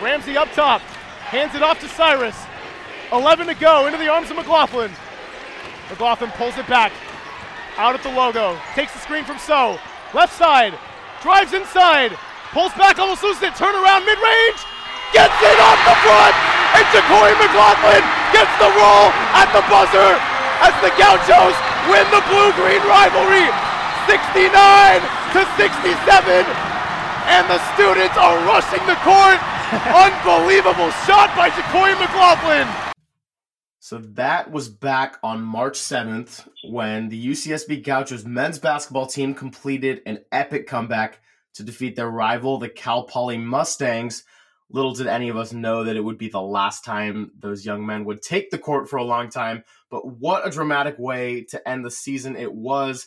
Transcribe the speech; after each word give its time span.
Ramsey 0.00 0.36
up 0.36 0.50
top, 0.52 0.80
hands 1.34 1.54
it 1.54 1.62
off 1.62 1.80
to 1.80 1.88
Cyrus. 1.88 2.38
11 3.10 3.46
to 3.48 3.54
go 3.54 3.86
into 3.86 3.98
the 3.98 4.06
arms 4.06 4.30
of 4.30 4.36
McLaughlin. 4.36 4.92
McLaughlin 5.90 6.30
pulls 6.38 6.56
it 6.56 6.68
back. 6.68 6.92
Out 7.76 7.94
at 7.94 8.02
the 8.02 8.12
logo. 8.12 8.58
Takes 8.74 8.92
the 8.92 9.02
screen 9.02 9.24
from 9.24 9.38
Sow. 9.38 9.78
Left 10.14 10.34
side. 10.34 10.74
Drives 11.22 11.54
inside. 11.54 12.14
Pulls 12.52 12.72
back, 12.74 12.98
almost 12.98 13.22
loses 13.22 13.42
it. 13.42 13.54
Turn 13.56 13.74
around 13.74 14.04
mid 14.06 14.18
range. 14.22 14.60
Gets 15.10 15.34
it 15.42 15.58
off 15.58 15.80
the 15.82 15.96
front. 16.04 16.36
And 16.78 16.84
JaQuori 16.94 17.34
McLaughlin 17.42 18.04
gets 18.30 18.52
the 18.60 18.70
roll 18.76 19.08
at 19.34 19.48
the 19.56 19.64
buzzer 19.66 20.14
as 20.62 20.74
the 20.84 20.92
Gauchos 21.00 21.56
win 21.90 22.04
the 22.12 22.22
blue 22.28 22.50
green 22.60 22.82
rivalry 22.86 23.46
69 24.06 24.46
to 25.32 25.40
67. 25.56 26.44
And 27.28 27.44
the 27.48 27.60
students 27.72 28.16
are 28.20 28.36
rushing 28.44 28.84
the 28.86 28.96
court. 29.00 29.40
Unbelievable 29.70 30.90
shot 31.04 31.36
by 31.36 31.50
JaQuori 31.50 32.00
McLaughlin. 32.00 32.66
So 33.80 33.98
that 34.14 34.50
was 34.50 34.70
back 34.70 35.18
on 35.22 35.42
March 35.42 35.78
7th 35.78 36.48
when 36.70 37.10
the 37.10 37.26
UCSB 37.28 37.84
Gauchos 37.84 38.24
men's 38.24 38.58
basketball 38.58 39.06
team 39.06 39.34
completed 39.34 40.00
an 40.06 40.20
epic 40.32 40.66
comeback 40.66 41.20
to 41.52 41.62
defeat 41.62 41.96
their 41.96 42.08
rival, 42.08 42.58
the 42.58 42.70
Cal 42.70 43.02
Poly 43.02 43.36
Mustangs. 43.36 44.24
Little 44.70 44.94
did 44.94 45.06
any 45.06 45.28
of 45.28 45.36
us 45.36 45.52
know 45.52 45.84
that 45.84 45.96
it 45.96 46.04
would 46.04 46.16
be 46.16 46.30
the 46.30 46.40
last 46.40 46.82
time 46.82 47.32
those 47.38 47.66
young 47.66 47.84
men 47.84 48.06
would 48.06 48.22
take 48.22 48.50
the 48.50 48.56
court 48.56 48.88
for 48.88 48.96
a 48.96 49.04
long 49.04 49.28
time, 49.28 49.64
but 49.90 50.06
what 50.06 50.46
a 50.46 50.50
dramatic 50.50 50.98
way 50.98 51.42
to 51.50 51.68
end 51.68 51.84
the 51.84 51.90
season 51.90 52.36
it 52.36 52.54
was. 52.54 53.06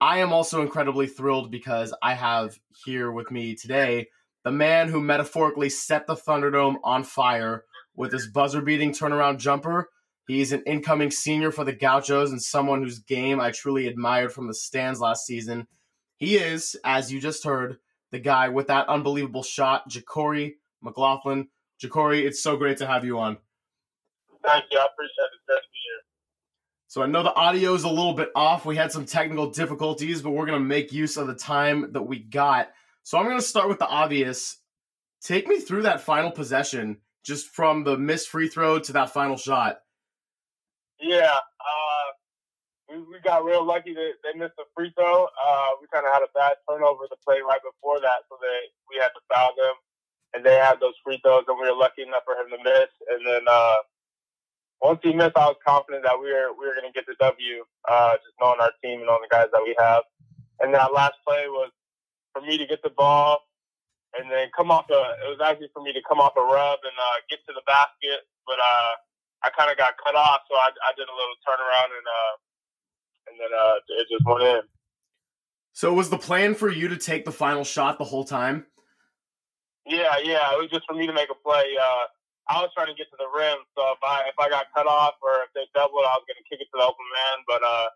I 0.00 0.20
am 0.20 0.32
also 0.32 0.62
incredibly 0.62 1.08
thrilled 1.08 1.50
because 1.50 1.92
I 2.02 2.14
have 2.14 2.58
here 2.86 3.12
with 3.12 3.30
me 3.30 3.54
today 3.54 4.08
the 4.44 4.50
man 4.50 4.88
who 4.88 5.00
metaphorically 5.00 5.68
set 5.68 6.06
the 6.06 6.16
Thunderdome 6.16 6.76
on 6.84 7.04
fire 7.04 7.64
with 7.94 8.12
his 8.12 8.28
buzzer 8.28 8.62
beating 8.62 8.92
turnaround 8.92 9.38
jumper 9.38 9.88
He's 10.30 10.52
an 10.52 10.62
incoming 10.64 11.10
senior 11.10 11.50
for 11.50 11.64
the 11.64 11.72
Gauchos 11.72 12.30
and 12.30 12.40
someone 12.40 12.82
whose 12.82 13.00
game 13.00 13.40
I 13.40 13.50
truly 13.50 13.88
admired 13.88 14.32
from 14.32 14.46
the 14.46 14.54
stands 14.54 15.00
last 15.00 15.26
season. 15.26 15.66
He 16.18 16.36
is, 16.36 16.76
as 16.84 17.12
you 17.12 17.20
just 17.20 17.44
heard, 17.44 17.78
the 18.12 18.20
guy 18.20 18.48
with 18.48 18.68
that 18.68 18.88
unbelievable 18.88 19.42
shot, 19.42 19.90
JaQuori 19.90 20.52
McLaughlin. 20.82 21.48
JaQuori, 21.82 22.22
it's 22.22 22.40
so 22.40 22.56
great 22.56 22.78
to 22.78 22.86
have 22.86 23.04
you 23.04 23.18
on. 23.18 23.38
Thank 24.44 24.66
you. 24.70 24.78
I 24.78 24.86
appreciate 24.92 25.30
it. 25.34 25.46
Great 25.48 25.56
to 25.56 25.68
be 25.72 25.78
here. 25.82 26.00
So 26.86 27.02
I 27.02 27.06
know 27.06 27.24
the 27.24 27.34
audio 27.34 27.74
is 27.74 27.82
a 27.82 27.88
little 27.88 28.14
bit 28.14 28.30
off. 28.36 28.64
We 28.64 28.76
had 28.76 28.92
some 28.92 29.06
technical 29.06 29.50
difficulties, 29.50 30.22
but 30.22 30.30
we're 30.30 30.46
going 30.46 30.60
to 30.60 30.64
make 30.64 30.92
use 30.92 31.16
of 31.16 31.26
the 31.26 31.34
time 31.34 31.90
that 31.92 32.02
we 32.02 32.20
got. 32.20 32.68
So 33.02 33.18
I'm 33.18 33.24
going 33.24 33.38
to 33.38 33.42
start 33.44 33.68
with 33.68 33.78
the 33.78 33.88
obvious. 33.88 34.58
Take 35.22 35.48
me 35.48 35.60
through 35.60 35.82
that 35.82 36.00
final 36.00 36.30
possession, 36.30 36.98
just 37.24 37.48
from 37.48 37.84
the 37.84 37.96
missed 37.96 38.28
free 38.28 38.48
throw 38.48 38.78
to 38.78 38.92
that 38.92 39.10
final 39.10 39.36
shot. 39.36 39.80
Yeah, 41.00 41.32
uh, 41.32 42.06
we, 42.88 42.98
we 43.02 43.20
got 43.24 43.44
real 43.44 43.64
lucky 43.64 43.94
that 43.94 44.12
they 44.24 44.38
missed 44.38 44.56
the 44.56 44.64
free 44.76 44.92
throw. 44.96 45.24
Uh, 45.24 45.70
we 45.80 45.86
kind 45.92 46.06
of 46.06 46.12
had 46.12 46.22
a 46.22 46.32
bad 46.34 46.56
turnover 46.68 47.04
to 47.08 47.16
play 47.24 47.40
right 47.40 47.60
before 47.64 48.00
that, 48.00 48.28
so 48.28 48.36
they 48.40 48.68
we 48.88 49.00
had 49.00 49.12
to 49.16 49.22
foul 49.32 49.52
them, 49.56 49.74
and 50.34 50.44
they 50.44 50.56
had 50.56 50.80
those 50.80 50.96
free 51.04 51.20
throws, 51.24 51.44
and 51.48 51.56
we 51.60 51.68
were 51.68 51.76
lucky 51.76 52.02
enough 52.02 52.24
for 52.24 52.36
him 52.36 52.52
to 52.52 52.60
miss. 52.60 52.92
And 53.08 53.24
then 53.26 53.42
uh, 53.48 53.80
once 54.82 55.00
he 55.02 55.12
missed, 55.12 55.36
I 55.36 55.46
was 55.46 55.60
confident 55.66 56.04
that 56.04 56.20
we 56.20 56.32
were 56.32 56.52
we 56.52 56.68
were 56.68 56.76
going 56.76 56.88
to 56.88 56.96
get 56.96 57.06
the 57.06 57.16
W, 57.20 57.64
uh, 57.88 58.12
just 58.20 58.36
knowing 58.40 58.60
our 58.60 58.72
team 58.84 59.00
and 59.00 59.08
knowing 59.08 59.24
the 59.24 59.32
guys 59.32 59.48
that 59.52 59.64
we 59.64 59.74
have. 59.78 60.04
And 60.60 60.74
that 60.74 60.92
last 60.92 61.16
play 61.26 61.48
was 61.48 61.72
for 62.32 62.42
me 62.42 62.58
to 62.58 62.66
get 62.66 62.82
the 62.82 62.90
ball 62.90 63.40
and 64.18 64.30
then 64.30 64.50
come 64.56 64.70
off 64.70 64.90
a. 64.90 65.00
It 65.26 65.30
was 65.30 65.42
actually 65.42 65.70
for 65.72 65.82
me 65.82 65.92
to 65.92 66.02
come 66.08 66.18
off 66.18 66.34
a 66.36 66.42
rub 66.42 66.80
and 66.82 66.96
uh, 66.98 67.18
get 67.28 67.40
to 67.46 67.52
the 67.54 67.62
basket, 67.66 68.26
but 68.46 68.58
uh, 68.58 68.92
I 69.46 69.50
kind 69.54 69.70
of 69.70 69.78
got 69.78 69.94
cut 70.02 70.14
off, 70.14 70.42
so 70.50 70.56
I, 70.56 70.70
I 70.84 70.90
did 70.96 71.06
a 71.06 71.14
little 71.14 71.38
turnaround 71.46 71.90
and 71.94 72.06
uh, 72.06 72.34
and 73.30 73.34
then 73.38 73.52
uh, 73.54 73.76
it 74.02 74.06
just 74.10 74.26
went 74.26 74.42
in. 74.42 74.62
So 75.72 75.94
was 75.94 76.10
the 76.10 76.18
plan 76.18 76.54
for 76.54 76.68
you 76.68 76.88
to 76.88 76.98
take 76.98 77.24
the 77.24 77.32
final 77.32 77.62
shot 77.62 77.98
the 77.98 78.04
whole 78.04 78.24
time? 78.24 78.66
Yeah, 79.86 80.18
yeah. 80.18 80.50
It 80.52 80.58
was 80.58 80.70
just 80.70 80.84
for 80.84 80.94
me 80.98 81.06
to 81.06 81.14
make 81.14 81.30
a 81.30 81.38
play. 81.46 81.78
Uh, 81.78 82.04
I 82.50 82.58
was 82.58 82.74
trying 82.74 82.90
to 82.90 82.98
get 82.98 83.06
to 83.14 83.18
the 83.22 83.30
rim, 83.30 83.62
so 83.78 83.94
if 83.94 84.02
I 84.02 84.26
if 84.26 84.34
I 84.36 84.50
got 84.50 84.66
cut 84.74 84.90
off 84.90 85.14
or 85.22 85.46
if 85.46 85.54
they 85.54 85.70
doubled, 85.72 86.02
I 86.02 86.18
was 86.18 86.26
going 86.26 86.42
to 86.42 86.46
kick 86.50 86.58
it 86.58 86.66
to 86.74 86.82
the 86.82 86.86
open 86.86 87.06
man. 87.14 87.36
But 87.46 87.62
uh, 87.62 87.88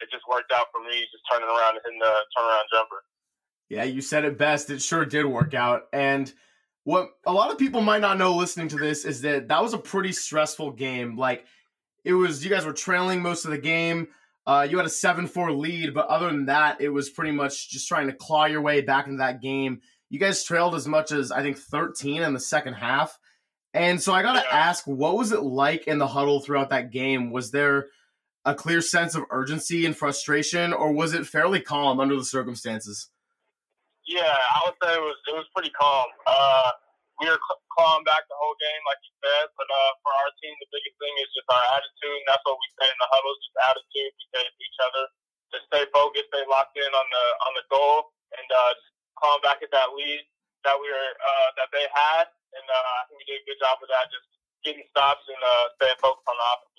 it 0.00 0.08
just 0.08 0.24
worked 0.24 0.50
out 0.50 0.72
for 0.72 0.80
me, 0.80 1.04
just 1.12 1.22
turning 1.28 1.46
around 1.46 1.76
and 1.76 1.84
hitting 1.84 2.00
the 2.00 2.24
turnaround 2.32 2.66
jumper. 2.72 3.04
Yeah, 3.70 3.84
you 3.84 4.02
said 4.02 4.26
it 4.26 4.36
best. 4.36 4.68
It 4.68 4.82
sure 4.82 5.06
did 5.06 5.24
work 5.24 5.54
out, 5.54 5.84
and 5.92 6.30
what 6.84 7.10
a 7.26 7.32
lot 7.32 7.50
of 7.50 7.58
people 7.58 7.80
might 7.80 8.00
not 8.00 8.18
know 8.18 8.36
listening 8.36 8.68
to 8.68 8.76
this 8.76 9.04
is 9.04 9.22
that 9.22 9.48
that 9.48 9.62
was 9.62 9.74
a 9.74 9.78
pretty 9.78 10.12
stressful 10.12 10.72
game. 10.72 11.16
Like 11.16 11.44
it 12.04 12.14
was, 12.14 12.44
you 12.44 12.50
guys 12.50 12.66
were 12.66 12.72
trailing 12.72 13.22
most 13.22 13.44
of 13.44 13.50
the 13.50 13.58
game. 13.58 14.08
Uh, 14.46 14.66
you 14.68 14.76
had 14.76 14.86
a 14.86 14.90
seven-four 14.90 15.52
lead, 15.52 15.94
but 15.94 16.08
other 16.08 16.26
than 16.26 16.46
that, 16.46 16.80
it 16.80 16.88
was 16.88 17.10
pretty 17.10 17.30
much 17.30 17.70
just 17.70 17.86
trying 17.86 18.08
to 18.08 18.12
claw 18.12 18.46
your 18.46 18.62
way 18.62 18.80
back 18.80 19.06
into 19.06 19.18
that 19.18 19.40
game. 19.40 19.80
You 20.08 20.18
guys 20.18 20.42
trailed 20.42 20.74
as 20.74 20.88
much 20.88 21.12
as 21.12 21.30
I 21.30 21.42
think 21.42 21.58
13 21.58 22.22
in 22.22 22.34
the 22.34 22.40
second 22.40 22.74
half. 22.74 23.16
And 23.72 24.02
so 24.02 24.12
I 24.12 24.22
got 24.22 24.42
to 24.42 24.54
ask, 24.54 24.84
what 24.86 25.16
was 25.16 25.30
it 25.30 25.42
like 25.42 25.86
in 25.86 25.98
the 25.98 26.08
huddle 26.08 26.40
throughout 26.40 26.70
that 26.70 26.90
game? 26.90 27.30
Was 27.30 27.52
there 27.52 27.86
a 28.44 28.54
clear 28.54 28.80
sense 28.80 29.14
of 29.14 29.24
urgency 29.30 29.86
and 29.86 29.96
frustration, 29.96 30.72
or 30.72 30.92
was 30.92 31.12
it 31.12 31.26
fairly 31.26 31.60
calm 31.60 32.00
under 32.00 32.16
the 32.16 32.24
circumstances? 32.24 33.08
Yeah, 34.10 34.26
I 34.26 34.58
would 34.66 34.74
say 34.82 34.90
it 34.90 35.04
was 35.06 35.18
it 35.30 35.36
was 35.38 35.46
pretty 35.54 35.70
calm. 35.70 36.10
Uh, 36.26 36.74
we 37.22 37.30
were 37.30 37.38
calm 37.78 38.02
back 38.02 38.26
the 38.26 38.34
whole 38.34 38.58
game, 38.58 38.82
like 38.82 38.98
you 39.06 39.14
said. 39.22 39.46
But 39.54 39.70
uh, 39.70 39.92
for 40.02 40.10
our 40.10 40.30
team, 40.42 40.50
the 40.58 40.66
biggest 40.74 40.98
thing 40.98 41.14
is 41.22 41.30
just 41.30 41.46
our 41.46 41.64
attitude. 41.78 42.18
And 42.18 42.26
that's 42.26 42.42
what 42.42 42.58
we 42.58 42.68
say 42.74 42.90
in 42.90 42.98
the 42.98 43.06
huddles: 43.06 43.38
just 43.38 43.58
attitude. 43.70 44.10
We 44.10 44.24
say 44.34 44.42
to 44.42 44.62
each 44.66 44.80
other 44.82 45.04
to 45.54 45.56
stay 45.70 45.84
focused, 45.94 46.26
stay 46.26 46.42
locked 46.50 46.74
in 46.74 46.90
on 46.90 47.06
the 47.06 47.26
on 47.46 47.52
the 47.54 47.64
goal, 47.70 48.10
and 48.34 48.48
uh, 48.50 48.70
just 48.74 48.90
calm 49.14 49.38
back 49.46 49.62
at 49.62 49.70
that 49.70 49.94
lead 49.94 50.26
that 50.66 50.74
we 50.74 50.90
were 50.90 51.10
uh, 51.14 51.48
that 51.62 51.70
they 51.70 51.86
had. 51.94 52.26
And 52.50 52.66
uh, 52.66 52.90
I 52.98 53.06
think 53.06 53.22
we 53.22 53.26
did 53.30 53.46
a 53.46 53.46
good 53.46 53.62
job 53.62 53.78
of 53.78 53.86
that, 53.94 54.10
just 54.10 54.26
getting 54.66 54.82
stops 54.90 55.22
and 55.30 55.38
uh, 55.38 55.70
staying 55.78 56.02
focused 56.02 56.26
on 56.26 56.34
the 56.34 56.46
offense. 56.50 56.70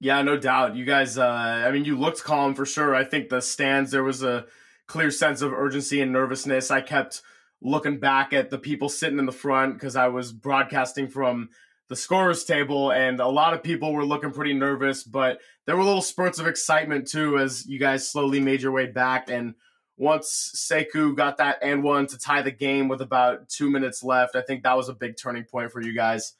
Yeah, 0.00 0.22
no 0.22 0.38
doubt. 0.38 0.76
You 0.76 0.86
guys, 0.86 1.18
uh, 1.18 1.28
I 1.28 1.70
mean, 1.70 1.84
you 1.84 1.96
looked 1.96 2.24
calm 2.24 2.54
for 2.54 2.64
sure. 2.64 2.94
I 2.94 3.04
think 3.04 3.28
the 3.28 3.42
stands, 3.42 3.90
there 3.90 4.02
was 4.02 4.22
a 4.22 4.46
clear 4.90 5.12
sense 5.12 5.40
of 5.40 5.52
urgency 5.52 6.00
and 6.00 6.12
nervousness. 6.12 6.68
I 6.72 6.80
kept 6.80 7.22
looking 7.62 8.00
back 8.00 8.32
at 8.32 8.50
the 8.50 8.58
people 8.58 8.88
sitting 8.88 9.20
in 9.20 9.26
the 9.26 9.30
front 9.30 9.74
because 9.74 9.94
I 9.94 10.08
was 10.08 10.32
broadcasting 10.32 11.06
from 11.06 11.50
the 11.88 11.94
scorers 11.94 12.42
table, 12.42 12.90
and 12.90 13.20
a 13.20 13.28
lot 13.28 13.54
of 13.54 13.62
people 13.62 13.92
were 13.92 14.04
looking 14.04 14.32
pretty 14.32 14.52
nervous, 14.52 15.04
but 15.04 15.38
there 15.64 15.76
were 15.76 15.84
little 15.84 16.02
spurts 16.02 16.40
of 16.40 16.48
excitement 16.48 17.06
too 17.06 17.38
as 17.38 17.66
you 17.66 17.78
guys 17.78 18.10
slowly 18.10 18.40
made 18.40 18.62
your 18.62 18.72
way 18.72 18.86
back. 18.86 19.30
And 19.30 19.54
once 19.96 20.52
Sekou 20.56 21.14
got 21.14 21.38
that 21.38 21.58
and 21.62 21.84
one 21.84 22.08
to 22.08 22.18
tie 22.18 22.42
the 22.42 22.50
game 22.50 22.88
with 22.88 23.00
about 23.00 23.48
two 23.48 23.70
minutes 23.70 24.02
left, 24.02 24.34
I 24.34 24.40
think 24.40 24.64
that 24.64 24.76
was 24.76 24.88
a 24.88 24.94
big 24.94 25.16
turning 25.16 25.44
point 25.44 25.70
for 25.70 25.80
you 25.80 25.94
guys. 25.94 26.34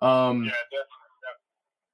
Um, 0.00 0.44
yeah, 0.44 0.50
definitely. 0.50 0.86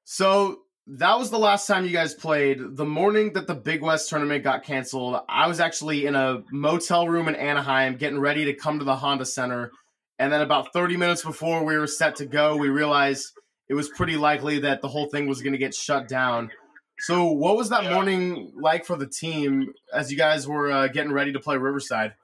So 0.04 0.60
that 0.86 1.18
was 1.18 1.30
the 1.30 1.38
last 1.38 1.66
time 1.66 1.84
you 1.84 1.92
guys 1.92 2.14
played. 2.14 2.76
The 2.76 2.84
morning 2.84 3.34
that 3.34 3.46
the 3.46 3.54
Big 3.54 3.82
West 3.82 4.08
tournament 4.10 4.42
got 4.42 4.64
canceled, 4.64 5.20
I 5.28 5.46
was 5.46 5.60
actually 5.60 6.06
in 6.06 6.16
a 6.16 6.42
motel 6.50 7.08
room 7.08 7.28
in 7.28 7.36
Anaheim 7.36 7.96
getting 7.96 8.18
ready 8.18 8.44
to 8.46 8.54
come 8.54 8.78
to 8.78 8.84
the 8.84 8.96
Honda 8.96 9.24
Center. 9.24 9.70
And 10.18 10.32
then 10.32 10.40
about 10.40 10.72
30 10.72 10.96
minutes 10.96 11.22
before 11.22 11.64
we 11.64 11.76
were 11.76 11.86
set 11.86 12.16
to 12.16 12.26
go, 12.26 12.56
we 12.56 12.68
realized 12.68 13.32
it 13.68 13.74
was 13.74 13.88
pretty 13.88 14.16
likely 14.16 14.58
that 14.60 14.82
the 14.82 14.88
whole 14.88 15.06
thing 15.06 15.28
was 15.28 15.40
going 15.40 15.52
to 15.52 15.58
get 15.58 15.74
shut 15.74 16.08
down. 16.08 16.50
So, 16.98 17.30
what 17.30 17.56
was 17.56 17.70
that 17.70 17.90
morning 17.90 18.52
like 18.54 18.84
for 18.84 18.96
the 18.96 19.08
team 19.08 19.72
as 19.94 20.12
you 20.12 20.18
guys 20.18 20.46
were 20.46 20.70
uh, 20.70 20.86
getting 20.88 21.10
ready 21.10 21.32
to 21.32 21.40
play 21.40 21.56
Riverside? 21.56 22.14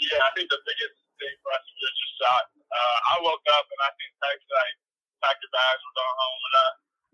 Yeah, 0.00 0.20
I 0.22 0.30
think 0.36 0.48
the 0.48 0.60
biggest 0.64 0.96
thing 1.20 1.34
for 1.44 1.50
us 1.52 1.60
was 1.60 1.76
just 1.76 1.98
shot. 2.20 2.44
Uh, 2.72 2.96
I 3.12 3.14
woke 3.20 3.44
up 3.52 3.66
and 3.68 3.80
I 3.84 3.90
think 3.96 4.12
like, 4.22 4.76
pack 5.20 5.36
your 5.40 5.52
bags, 5.52 5.80
we're 5.84 5.96
going 5.96 6.16
home. 6.16 6.40
And 6.40 6.54
I, 6.56 6.68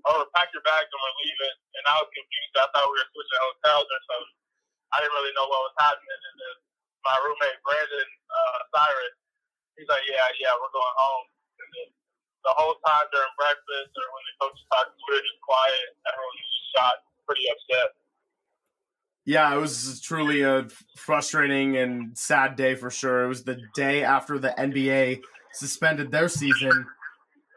or 0.09 0.27
pack 0.35 0.51
your 0.51 0.65
bags 0.67 0.91
and 0.91 1.01
we're 1.01 1.19
leaving. 1.23 1.57
And 1.79 1.85
I 1.87 1.95
was 2.03 2.11
confused. 2.11 2.59
I 2.59 2.67
thought 2.75 2.91
we 2.91 2.99
were 2.99 3.11
switching 3.15 3.43
hotels 3.43 3.89
or 3.89 4.01
something. 4.11 4.35
I 4.93 4.97
didn't 5.01 5.17
really 5.17 5.35
know 5.39 5.47
what 5.49 5.73
was 5.73 5.79
happening. 5.79 6.21
And 6.21 6.37
then 6.37 6.57
my 7.07 7.17
roommate 7.23 7.61
Brandon 7.63 8.11
uh, 8.29 8.59
Cyrus, 8.75 9.17
he's 9.79 9.89
like, 9.89 10.05
"Yeah, 10.07 10.27
yeah, 10.39 10.53
we're 10.59 10.75
going 10.75 10.97
home." 10.99 11.27
And 11.59 11.69
then 11.73 11.89
the 12.45 12.55
whole 12.59 12.77
time 12.83 13.07
during 13.15 13.33
breakfast 13.39 13.93
or 13.95 14.07
when 14.11 14.25
the 14.27 14.35
coaches 14.43 14.67
talked, 14.69 14.93
we 14.95 15.17
were 15.17 15.25
just 15.25 15.43
quiet. 15.43 15.87
Everyone 16.11 16.35
was 16.35 16.51
just 16.51 16.69
shot, 16.75 16.97
pretty 17.25 17.47
upset. 17.49 17.89
Yeah, 19.25 19.55
it 19.55 19.61
was 19.61 20.01
truly 20.03 20.43
a 20.43 20.67
frustrating 20.99 21.77
and 21.77 22.19
sad 22.19 22.57
day 22.57 22.75
for 22.75 22.91
sure. 22.91 23.25
It 23.25 23.29
was 23.29 23.45
the 23.45 23.59
day 23.75 24.03
after 24.03 24.39
the 24.39 24.51
NBA 24.51 25.23
suspended 25.55 26.11
their 26.11 26.29
season 26.29 26.87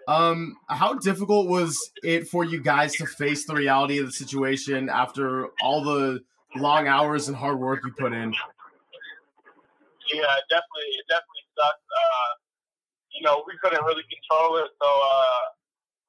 um, 0.07 0.57
how 0.69 0.93
difficult 0.93 1.47
was 1.47 1.77
it 2.03 2.27
for 2.27 2.43
you 2.43 2.61
guys 2.61 2.93
to 2.95 3.05
face 3.05 3.45
the 3.45 3.55
reality 3.55 3.97
of 3.99 4.05
the 4.05 4.11
situation 4.11 4.89
after 4.89 5.49
all 5.61 5.83
the 5.83 6.21
long 6.55 6.87
hours 6.87 7.27
and 7.27 7.35
hard 7.35 7.59
work 7.59 7.81
you 7.83 7.91
put 7.97 8.13
in? 8.13 8.33
Yeah, 10.13 10.29
it 10.29 10.45
definitely, 10.53 10.91
it 11.01 11.07
definitely 11.09 11.45
sucked. 11.57 11.81
Uh, 11.89 12.31
you 13.09 13.21
know, 13.25 13.41
we 13.49 13.57
couldn't 13.57 13.81
really 13.81 14.05
control 14.05 14.61
it. 14.61 14.69
So 14.77 14.89
uh, 14.89 15.43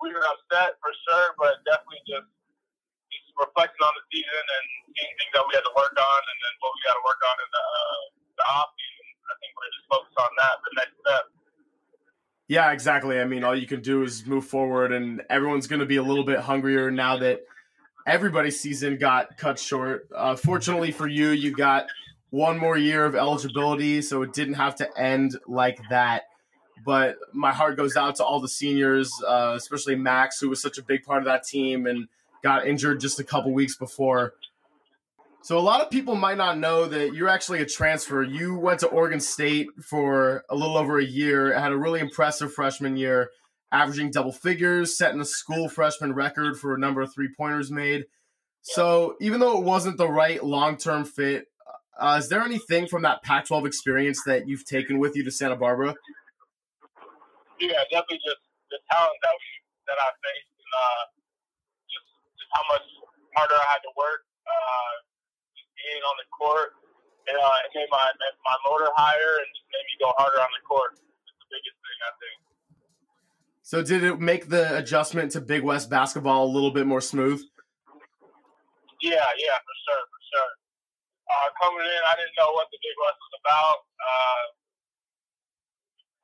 we 0.04 0.12
were 0.12 0.24
upset 0.24 0.76
for 0.84 0.92
sure, 1.08 1.32
but 1.40 1.64
definitely 1.64 2.04
just, 2.04 2.28
just 3.08 3.32
reflecting 3.40 3.80
on 3.80 3.94
the 3.96 4.04
season 4.12 4.44
and 4.44 4.66
seeing 4.92 5.14
things 5.16 5.32
that 5.32 5.44
we 5.48 5.56
had 5.56 5.64
to 5.64 5.72
work 5.72 5.96
on 5.96 6.20
and 6.28 6.38
then 6.44 6.52
what 6.60 6.70
we 6.76 6.78
got 6.84 7.00
to 7.00 7.04
work 7.08 7.22
on 7.24 7.36
in 7.40 7.48
the, 7.48 7.64
uh, 7.64 8.02
the 8.36 8.44
off 8.60 8.70
season. 8.76 9.06
I 9.26 9.34
think 9.40 9.50
we're 9.56 9.72
just 9.72 9.88
focused 9.88 10.18
on 10.20 10.32
that, 10.36 10.54
the 10.60 10.72
next 10.76 10.94
step. 11.00 11.24
Yeah, 12.48 12.70
exactly. 12.70 13.20
I 13.20 13.24
mean, 13.24 13.42
all 13.42 13.56
you 13.56 13.66
can 13.66 13.80
do 13.80 14.02
is 14.02 14.24
move 14.24 14.46
forward, 14.46 14.92
and 14.92 15.22
everyone's 15.28 15.66
going 15.66 15.80
to 15.80 15.86
be 15.86 15.96
a 15.96 16.02
little 16.02 16.24
bit 16.24 16.38
hungrier 16.38 16.90
now 16.90 17.16
that 17.18 17.40
everybody's 18.06 18.60
season 18.60 18.96
got 18.98 19.36
cut 19.36 19.58
short. 19.58 20.08
Uh, 20.14 20.36
fortunately 20.36 20.92
for 20.92 21.08
you, 21.08 21.30
you 21.30 21.54
got 21.54 21.86
one 22.30 22.56
more 22.58 22.76
year 22.76 23.04
of 23.04 23.16
eligibility, 23.16 24.00
so 24.00 24.22
it 24.22 24.32
didn't 24.32 24.54
have 24.54 24.76
to 24.76 24.88
end 24.98 25.36
like 25.46 25.78
that. 25.90 26.24
But 26.84 27.16
my 27.32 27.52
heart 27.52 27.76
goes 27.76 27.96
out 27.96 28.14
to 28.16 28.24
all 28.24 28.40
the 28.40 28.48
seniors, 28.48 29.12
uh, 29.26 29.54
especially 29.56 29.96
Max, 29.96 30.38
who 30.38 30.48
was 30.48 30.62
such 30.62 30.78
a 30.78 30.82
big 30.82 31.02
part 31.02 31.18
of 31.18 31.24
that 31.24 31.42
team 31.42 31.86
and 31.86 32.06
got 32.44 32.66
injured 32.66 33.00
just 33.00 33.18
a 33.18 33.24
couple 33.24 33.52
weeks 33.52 33.76
before. 33.76 34.34
So 35.46 35.56
a 35.56 35.60
lot 35.60 35.80
of 35.80 35.90
people 35.90 36.16
might 36.16 36.38
not 36.38 36.58
know 36.58 36.86
that 36.86 37.14
you're 37.14 37.28
actually 37.28 37.60
a 37.60 37.66
transfer. 37.66 38.20
You 38.20 38.58
went 38.58 38.80
to 38.80 38.88
Oregon 38.88 39.20
State 39.20 39.68
for 39.80 40.42
a 40.50 40.56
little 40.56 40.76
over 40.76 40.98
a 40.98 41.04
year, 41.04 41.56
had 41.56 41.70
a 41.70 41.76
really 41.76 42.00
impressive 42.00 42.52
freshman 42.52 42.96
year, 42.96 43.30
averaging 43.70 44.10
double 44.10 44.32
figures, 44.32 44.98
setting 44.98 45.20
a 45.20 45.24
school 45.24 45.68
freshman 45.68 46.14
record 46.14 46.58
for 46.58 46.74
a 46.74 46.78
number 46.80 47.00
of 47.00 47.14
three 47.14 47.28
pointers 47.36 47.70
made. 47.70 48.06
So 48.62 49.14
even 49.20 49.38
though 49.38 49.56
it 49.56 49.62
wasn't 49.62 49.98
the 49.98 50.08
right 50.08 50.42
long 50.42 50.78
term 50.78 51.04
fit, 51.04 51.44
uh, 51.96 52.16
is 52.18 52.28
there 52.28 52.42
anything 52.42 52.88
from 52.88 53.02
that 53.02 53.22
Pac 53.22 53.46
12 53.46 53.66
experience 53.66 54.24
that 54.26 54.48
you've 54.48 54.64
taken 54.64 54.98
with 54.98 55.14
you 55.14 55.22
to 55.22 55.30
Santa 55.30 55.54
Barbara? 55.54 55.94
Yeah, 57.60 57.86
definitely 57.92 58.18
just 58.26 58.42
the 58.68 58.78
talent 58.90 59.14
that 59.22 59.30
we 59.30 59.46
that 59.86 59.94
I 59.94 60.10
faced 60.10 60.58
and 60.58 60.72
uh, 60.74 61.02
just, 61.86 62.08
just 62.34 62.50
how 62.50 62.62
much 62.66 62.82
harder 63.36 63.54
I 63.54 63.66
had 63.70 63.82
to 63.86 63.92
work. 63.94 64.26
Uh, 64.42 65.05
being 65.86 66.02
on 66.02 66.16
the 66.18 66.26
court. 66.34 66.74
And, 67.30 67.38
uh, 67.38 67.66
it 67.66 67.70
made 67.74 67.90
my 67.90 68.06
my 68.46 68.56
motor 68.66 68.90
higher 68.94 69.42
and 69.42 69.48
just 69.54 69.66
made 69.70 69.86
me 69.86 69.94
go 70.02 70.10
harder 70.18 70.38
on 70.42 70.50
the 70.54 70.62
court. 70.66 70.98
It's 70.98 71.38
the 71.38 71.48
biggest 71.50 71.78
thing 71.78 71.98
I 72.02 72.12
think. 72.18 72.36
So 73.66 73.82
did 73.82 74.06
it 74.06 74.22
make 74.22 74.46
the 74.46 74.78
adjustment 74.78 75.34
to 75.34 75.42
Big 75.42 75.66
West 75.66 75.90
basketball 75.90 76.46
a 76.46 76.50
little 76.50 76.70
bit 76.70 76.86
more 76.86 77.02
smooth? 77.02 77.42
Yeah, 79.02 79.26
yeah, 79.38 79.58
for 79.58 79.76
sure, 79.86 80.02
for 80.06 80.22
sure. 80.22 80.50
Uh, 81.26 81.48
coming 81.58 81.82
in, 81.82 82.02
I 82.06 82.14
didn't 82.14 82.38
know 82.38 82.54
what 82.54 82.70
the 82.70 82.78
Big 82.78 82.94
West 83.02 83.18
was 83.18 83.34
about. 83.42 83.78
Uh, 83.98 84.44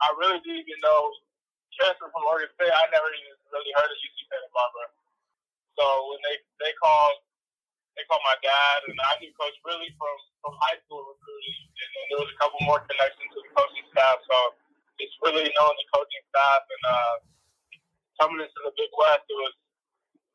I 0.06 0.08
really 0.22 0.38
didn't 0.46 0.62
even 0.70 0.78
know 0.86 1.10
transfer 1.74 2.06
from 2.14 2.22
Oregon 2.30 2.46
State. 2.54 2.70
I 2.70 2.86
never 2.94 3.10
even 3.10 3.34
really 3.50 3.74
heard 3.74 3.90
of 3.90 3.98
UC 3.98 4.18
Santa 4.30 4.50
Barbara. 4.54 4.86
So 5.74 5.84
when 6.14 6.20
they 6.22 6.36
they 6.62 6.72
called 6.78 7.16
they 7.96 8.04
called 8.08 8.24
my 8.24 8.36
dad, 8.40 8.78
and 8.88 8.96
I 8.96 9.20
knew 9.20 9.32
Coach 9.36 9.56
really 9.68 9.90
from 10.00 10.14
from 10.40 10.52
high 10.58 10.80
school 10.84 11.04
recruiting, 11.04 11.58
and 11.68 11.88
then 11.92 12.04
there 12.12 12.20
was 12.24 12.30
a 12.32 12.38
couple 12.40 12.58
more 12.64 12.80
connections 12.88 13.28
to 13.32 13.38
the 13.44 13.52
coaching 13.52 13.86
staff. 13.92 14.18
So 14.24 14.36
it's 14.98 15.14
really 15.22 15.46
knowing 15.46 15.78
the 15.78 15.88
coaching 15.92 16.24
staff 16.32 16.62
and 16.66 16.82
uh, 16.88 17.14
coming 18.20 18.40
into 18.40 18.60
the 18.64 18.72
Big 18.74 18.92
West. 18.96 19.24
It 19.28 19.38
was 19.38 19.54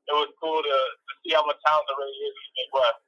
it 0.07 0.15
was 0.15 0.29
cool 0.39 0.61
to, 0.63 0.77
to 0.77 1.11
see 1.25 1.33
how 1.35 1.43
much 1.43 1.59
talent 1.65 1.85
there 1.89 1.99
really 1.99 2.19
is 2.23 2.33
in 2.33 2.43
the 2.45 2.53
Big 2.55 2.71
West. 2.73 3.01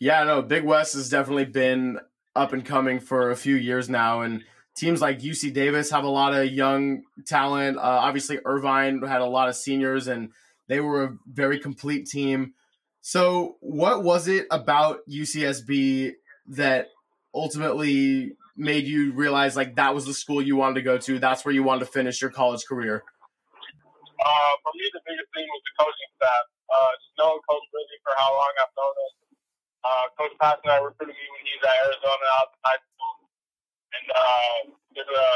Yeah, 0.00 0.24
no, 0.24 0.42
Big 0.42 0.64
West 0.64 0.94
has 0.94 1.08
definitely 1.08 1.44
been 1.44 2.00
up 2.34 2.52
and 2.52 2.64
coming 2.64 3.00
for 3.00 3.30
a 3.30 3.36
few 3.36 3.54
years 3.54 3.88
now, 3.88 4.22
and 4.22 4.42
teams 4.76 5.00
like 5.00 5.20
UC 5.20 5.52
Davis 5.52 5.90
have 5.90 6.04
a 6.04 6.10
lot 6.10 6.34
of 6.34 6.50
young 6.50 7.02
talent. 7.26 7.76
Uh, 7.76 7.80
obviously, 7.80 8.38
Irvine 8.44 9.02
had 9.02 9.20
a 9.20 9.26
lot 9.26 9.48
of 9.48 9.56
seniors, 9.56 10.08
and 10.08 10.30
they 10.68 10.80
were 10.80 11.04
a 11.04 11.16
very 11.26 11.58
complete 11.58 12.06
team. 12.06 12.54
So, 13.02 13.56
what 13.60 14.04
was 14.04 14.28
it 14.28 14.46
about 14.50 15.00
UCSB 15.08 16.12
that 16.48 16.88
ultimately 17.34 18.36
made 18.56 18.84
you 18.86 19.12
realize 19.12 19.56
like 19.56 19.76
that 19.76 19.94
was 19.94 20.04
the 20.04 20.12
school 20.12 20.42
you 20.42 20.56
wanted 20.56 20.74
to 20.74 20.82
go 20.82 20.98
to? 20.98 21.18
That's 21.18 21.44
where 21.44 21.54
you 21.54 21.62
wanted 21.62 21.86
to 21.86 21.90
finish 21.92 22.20
your 22.20 22.30
college 22.30 22.60
career. 22.68 23.02
Uh, 24.20 24.52
for 24.60 24.72
me, 24.76 24.84
the 24.92 25.00
biggest 25.08 25.32
thing 25.32 25.48
was 25.48 25.62
the 25.64 25.74
coaching 25.80 26.12
staff. 26.20 26.44
Uh, 26.68 26.92
just 27.00 27.16
Coach 27.16 27.66
Ridley 27.72 27.98
for 28.04 28.12
how 28.20 28.30
long 28.36 28.52
I've 28.60 28.74
known 28.76 28.94
him. 29.00 29.12
Uh, 29.80 30.04
Coach 30.20 30.34
Patton 30.36 30.68
I 30.68 30.76
recruited 30.84 31.16
me 31.16 31.26
when 31.32 31.42
he 31.48 31.56
was 31.56 31.64
at 31.64 31.76
Arizona 31.88 32.26
out 32.36 32.52
in 32.52 32.60
high 32.68 32.80
school, 32.84 33.14
and 33.96 34.06
uh, 34.12 34.56
there's 34.92 35.08
a 35.08 35.28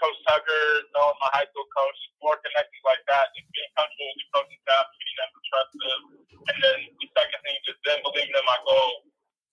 Coach 0.00 0.16
Tucker, 0.24 0.64
knowing 0.96 1.18
my 1.20 1.28
high 1.36 1.44
school 1.52 1.68
coach, 1.76 1.98
more 2.24 2.38
connections 2.40 2.84
like 2.88 3.04
that, 3.04 3.28
just 3.36 3.50
being 3.52 3.68
comfortable 3.76 4.08
with 4.08 4.16
the 4.16 4.28
coaching 4.32 4.60
staff, 4.64 4.84
getting 4.96 5.18
them 5.20 5.30
to 5.34 5.40
trust 5.44 5.72
them, 5.76 6.00
and 6.48 6.56
then 6.64 6.78
the 6.96 7.08
second 7.12 7.40
thing, 7.44 7.56
just 7.68 7.80
them 7.84 8.00
believing 8.00 8.32
in 8.32 8.46
my 8.48 8.58
goal 8.64 8.92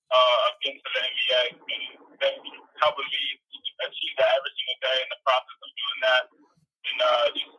uh, 0.07 0.47
of 0.47 0.54
getting 0.63 0.80
to 0.80 0.89
the 0.95 1.01
NBA, 1.04 1.44
and 1.51 2.18
then 2.24 2.36
helping 2.80 3.09
me 3.12 3.24
achieve 3.83 4.16
that 4.24 4.39
every 4.39 4.54
single 4.56 4.80
day 4.88 4.97
in 5.04 5.09
the 5.12 5.19
process 5.27 5.59
of 5.59 5.71
doing 5.75 6.00
that, 6.07 6.24
and 6.31 6.97
uh, 7.04 7.25
just 7.36 7.51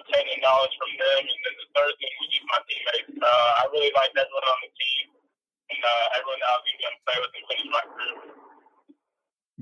obtaining 0.00 0.40
knowledge 0.40 0.74
from 0.80 0.92
them. 0.96 1.22
And 1.28 1.40
then 1.44 1.54
the 1.60 1.68
third 1.76 1.94
thing 2.00 2.12
was 2.24 2.28
just 2.32 2.46
my 2.48 2.60
teammates. 2.64 3.14
Uh, 3.20 3.50
I 3.60 3.62
really 3.68 3.92
liked 3.92 4.16
everyone 4.16 4.48
on 4.48 4.60
the 4.64 4.72
team, 4.80 5.04
and 5.76 5.80
uh, 5.84 6.06
everyone 6.16 6.40
that 6.40 6.48
I 6.48 6.56
was 6.56 6.64
going 6.72 6.96
to 6.96 7.02
play 7.04 7.18
with 7.20 7.32
and 7.36 7.44
finish 7.52 7.68
my 7.68 7.84
career. 7.84 8.16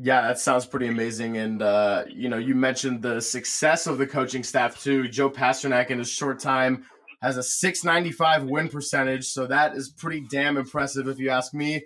Yeah, 0.08 0.22
that 0.22 0.38
sounds 0.38 0.64
pretty 0.64 0.87
amazing. 0.87 1.37
And, 1.37 1.60
uh, 1.60 2.05
you 2.08 2.31
know, 2.31 2.38
you 2.38 2.55
mentioned 2.55 3.02
the 3.02 3.20
success 3.20 3.87
of 3.87 3.99
the 3.99 4.06
coaching 4.06 4.43
staff 4.43 4.82
too. 4.82 5.06
Joe 5.06 5.28
Pasternak 5.28 5.90
in 5.90 5.99
his 5.99 6.08
short 6.08 6.40
time 6.40 6.87
has 7.20 7.37
a 7.37 7.43
695 7.43 8.44
win 8.44 8.70
percentage. 8.70 9.26
So 9.26 9.46
that 9.49 9.76
is 9.76 9.90
pretty 9.90 10.22
damn 10.31 10.56
impressive 10.56 11.08
if 11.08 11.19
you 11.19 11.28
ask 11.28 11.52
me. 11.52 11.84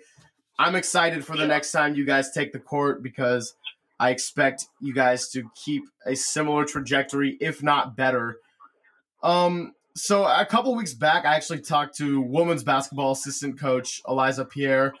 I'm 0.57 0.73
excited 0.73 1.25
for 1.25 1.35
the 1.35 1.45
next 1.45 1.73
time 1.73 1.95
you 1.95 2.05
guys 2.05 2.31
take 2.31 2.53
the 2.53 2.59
court 2.59 3.03
because 3.03 3.55
I 3.99 4.11
expect 4.11 4.67
you 4.79 4.93
guys 4.93 5.27
to 5.31 5.51
keep 5.53 5.83
a 6.05 6.15
similar 6.15 6.63
trajectory, 6.63 7.35
if 7.41 7.61
not 7.61 7.97
better. 7.97 8.37
Um, 9.21 9.73
so 9.97 10.23
a 10.23 10.45
couple 10.45 10.73
weeks 10.75 10.93
back, 10.93 11.25
I 11.25 11.35
actually 11.35 11.59
talked 11.59 11.97
to 11.97 12.21
women's 12.21 12.63
basketball 12.63 13.11
assistant 13.11 13.59
coach 13.59 14.01
Eliza 14.07 14.45
Pierre 14.45 14.93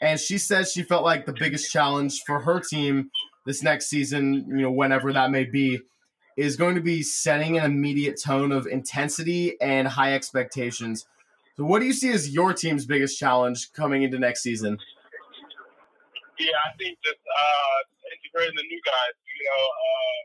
and 0.00 0.20
she 0.20 0.38
says 0.38 0.72
she 0.72 0.82
felt 0.82 1.04
like 1.04 1.26
the 1.26 1.32
biggest 1.32 1.72
challenge 1.72 2.22
for 2.26 2.40
her 2.40 2.60
team 2.60 3.10
this 3.46 3.62
next 3.62 3.88
season, 3.88 4.46
you 4.48 4.62
know, 4.62 4.70
whenever 4.70 5.12
that 5.12 5.30
may 5.30 5.44
be, 5.44 5.80
is 6.36 6.56
going 6.56 6.74
to 6.74 6.82
be 6.82 7.02
setting 7.02 7.56
an 7.56 7.64
immediate 7.64 8.20
tone 8.20 8.52
of 8.52 8.66
intensity 8.66 9.58
and 9.60 9.88
high 9.88 10.12
expectations. 10.12 11.06
So, 11.56 11.64
what 11.64 11.80
do 11.80 11.86
you 11.86 11.94
see 11.94 12.12
as 12.12 12.28
your 12.28 12.52
team's 12.52 12.84
biggest 12.84 13.18
challenge 13.18 13.72
coming 13.72 14.02
into 14.02 14.18
next 14.18 14.42
season? 14.42 14.76
Yeah, 16.38 16.52
I 16.68 16.76
think 16.76 16.98
just 17.00 17.16
uh, 17.16 17.78
integrating 18.12 18.56
the 18.60 18.68
new 18.68 18.82
guys. 18.84 19.16
You 19.24 19.44
know, 19.48 19.62
uh, 19.64 20.18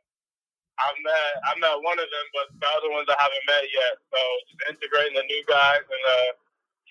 I've 0.83 0.99
met 0.99 1.31
I 1.47 1.51
met 1.63 1.79
one 1.79 1.95
of 1.95 2.09
them, 2.11 2.27
but 2.35 2.51
the 2.59 2.67
other 2.75 2.91
ones 2.91 3.07
I 3.07 3.15
haven't 3.15 3.45
met 3.47 3.63
yet. 3.71 3.95
So, 4.11 4.19
just 4.51 4.59
integrating 4.75 5.15
the 5.15 5.23
new 5.23 5.43
guys 5.47 5.87
and 5.87 6.03
uh, 6.03 6.31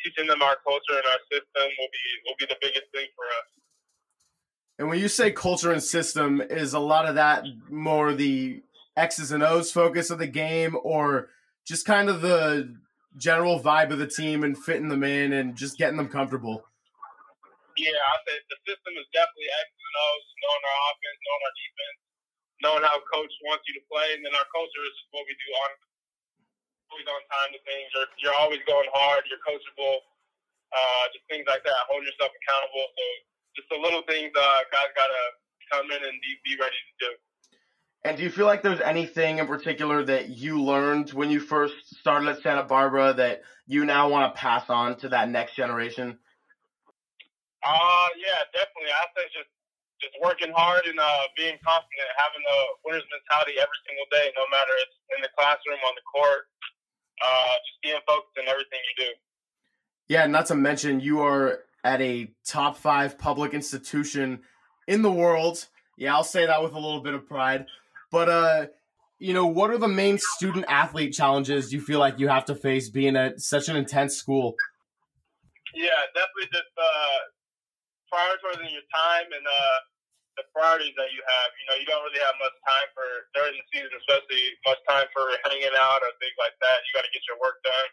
teaching 0.04 0.26
them 0.26 0.42
our 0.42 0.57
culture 0.66 0.97
and 0.97 1.07
our 1.07 1.23
system 1.30 1.66
will 1.78 1.92
be 1.92 2.04
will 2.26 2.38
be 2.38 2.47
the 2.47 2.59
biggest 2.61 2.90
thing 2.92 3.07
for 3.16 3.25
us. 3.25 3.49
And 4.78 4.88
when 4.88 4.99
you 4.99 5.09
say 5.09 5.30
culture 5.30 5.73
and 5.73 5.83
system, 5.83 6.40
is 6.40 6.73
a 6.73 6.80
lot 6.80 7.04
of 7.04 7.16
that 7.16 7.45
more 7.69 8.14
the 8.14 8.62
X's 8.97 9.30
and 9.30 9.42
O's 9.42 9.71
focus 9.71 10.09
of 10.11 10.19
the 10.19 10.26
game, 10.26 10.76
or 10.83 11.28
just 11.66 11.85
kind 11.85 12.09
of 12.09 12.23
the 12.23 12.75
general 13.16 13.61
vibe 13.61 13.92
of 13.92 13.99
the 13.99 14.09
team 14.09 14.42
and 14.45 14.57
fitting 14.57 14.88
them 14.88 15.04
in 15.04 15.33
and 15.33 15.57
just 15.57 15.76
getting 15.76 15.97
them 15.97 16.09
comfortable? 16.09 16.64
Yeah, 17.76 17.97
I 17.97 18.16
think 18.25 18.40
the 18.49 18.57
system 18.64 18.92
is 18.97 19.09
definitely 19.12 19.52
X's 19.52 19.85
and 19.85 19.97
O's, 20.00 20.26
knowing 20.40 20.64
our 20.64 20.80
offense, 20.88 21.19
knowing 21.25 21.45
our 21.45 21.57
defense, 21.61 21.99
knowing 22.61 22.85
how 22.88 22.97
coach 23.12 23.33
wants 23.45 23.64
you 23.69 23.75
to 23.76 23.85
play, 23.88 24.09
and 24.16 24.25
then 24.25 24.33
our 24.33 24.49
culture 24.49 24.85
is 24.85 24.95
just 24.97 25.12
what 25.12 25.28
we 25.28 25.37
do 25.37 25.50
on 25.64 25.71
always 26.90 27.06
on 27.06 27.23
time 27.30 27.50
to 27.54 27.61
things. 27.62 27.87
You're, 27.94 28.11
you're 28.18 28.38
always 28.38 28.61
going 28.66 28.90
hard. 28.90 29.25
You're 29.30 29.42
coachable. 29.47 30.02
Uh, 30.75 31.04
just 31.14 31.23
things 31.30 31.47
like 31.47 31.62
that. 31.62 31.78
Holding 31.87 32.11
yourself 32.11 32.35
accountable. 32.35 32.87
So 32.90 33.04
just 33.54 33.68
the 33.70 33.78
little 33.78 34.02
things 34.11 34.35
uh, 34.35 34.61
guys 34.75 34.90
got 34.99 35.11
to 35.11 35.23
come 35.70 35.87
in 35.90 36.02
and 36.02 36.16
be, 36.18 36.30
be 36.42 36.54
ready 36.59 36.75
to 36.75 36.94
do. 36.99 37.11
And 38.02 38.16
do 38.16 38.23
you 38.25 38.30
feel 38.30 38.47
like 38.47 38.62
there's 38.62 38.80
anything 38.80 39.38
in 39.38 39.47
particular 39.47 40.02
that 40.04 40.30
you 40.30 40.62
learned 40.62 41.11
when 41.11 41.30
you 41.30 41.38
first 41.38 41.75
started 42.00 42.28
at 42.32 42.42
Santa 42.42 42.64
Barbara 42.64 43.12
that 43.14 43.42
you 43.66 43.85
now 43.85 44.09
want 44.09 44.32
to 44.32 44.40
pass 44.40 44.64
on 44.70 44.97
to 45.04 45.11
that 45.11 45.28
next 45.28 45.54
generation? 45.54 46.16
Uh, 47.61 48.09
yeah, 48.16 48.40
definitely. 48.56 48.88
I 48.88 49.04
think 49.14 49.30
just 49.37 49.52
just 50.00 50.16
working 50.25 50.49
hard 50.56 50.88
and 50.88 50.97
uh, 50.97 51.28
being 51.37 51.61
confident, 51.61 52.09
having 52.16 52.40
a 52.40 52.59
winner's 52.88 53.04
mentality 53.12 53.61
every 53.61 53.80
single 53.85 54.09
day, 54.09 54.32
no 54.32 54.49
matter 54.49 54.73
it's 54.80 54.97
in 55.12 55.20
the 55.20 55.28
classroom, 55.37 55.76
on 55.85 55.92
the 55.92 56.00
court, 56.09 56.49
uh, 57.22 57.54
just 57.66 57.82
being 57.82 57.98
focused 58.06 58.36
in 58.36 58.48
everything 58.48 58.78
you 58.96 59.04
do. 59.06 59.10
Yeah, 60.08 60.26
not 60.26 60.46
to 60.46 60.54
mention 60.54 61.00
you 61.00 61.20
are 61.20 61.60
at 61.84 62.00
a 62.00 62.32
top 62.46 62.76
five 62.76 63.18
public 63.18 63.54
institution 63.54 64.40
in 64.88 65.02
the 65.02 65.12
world. 65.12 65.68
Yeah, 65.96 66.14
I'll 66.14 66.24
say 66.24 66.46
that 66.46 66.62
with 66.62 66.72
a 66.72 66.78
little 66.78 67.02
bit 67.02 67.14
of 67.14 67.26
pride. 67.26 67.66
But 68.10 68.28
uh, 68.28 68.66
you 69.18 69.34
know, 69.34 69.46
what 69.46 69.70
are 69.70 69.78
the 69.78 69.88
main 69.88 70.18
student 70.18 70.64
athlete 70.68 71.12
challenges 71.12 71.72
you 71.72 71.80
feel 71.80 72.00
like 72.00 72.18
you 72.18 72.28
have 72.28 72.46
to 72.46 72.54
face 72.54 72.88
being 72.88 73.16
at 73.16 73.40
such 73.40 73.68
an 73.68 73.76
intense 73.76 74.16
school? 74.16 74.54
Yeah, 75.74 75.90
definitely 76.14 76.50
just 76.52 76.72
uh, 76.76 77.18
prioritizing 78.12 78.72
your 78.72 78.82
time 78.90 79.26
and 79.26 79.46
uh, 79.46 79.78
the 80.38 80.44
priorities 80.54 80.94
that 80.94 81.10
you 81.10 81.22
have. 81.22 81.49
You 81.58 81.64
know, 81.70 81.76
you 81.80 81.87
don't 81.88 82.02
really 82.06 82.22
have 82.22 82.37
much 82.38 82.54
time 82.62 82.88
for 82.94 83.06
during 83.34 83.54
the 83.58 83.64
season, 83.75 83.90
especially 83.94 84.42
much 84.66 84.80
time 84.87 85.08
for 85.10 85.26
hanging 85.46 85.75
out 85.78 86.02
or 86.02 86.10
things 86.22 86.37
like 86.38 86.54
that. 86.62 86.82
You 86.87 86.90
got 86.94 87.06
to 87.06 87.12
get 87.14 87.25
your 87.26 87.38
work 87.42 87.58
done 87.66 87.88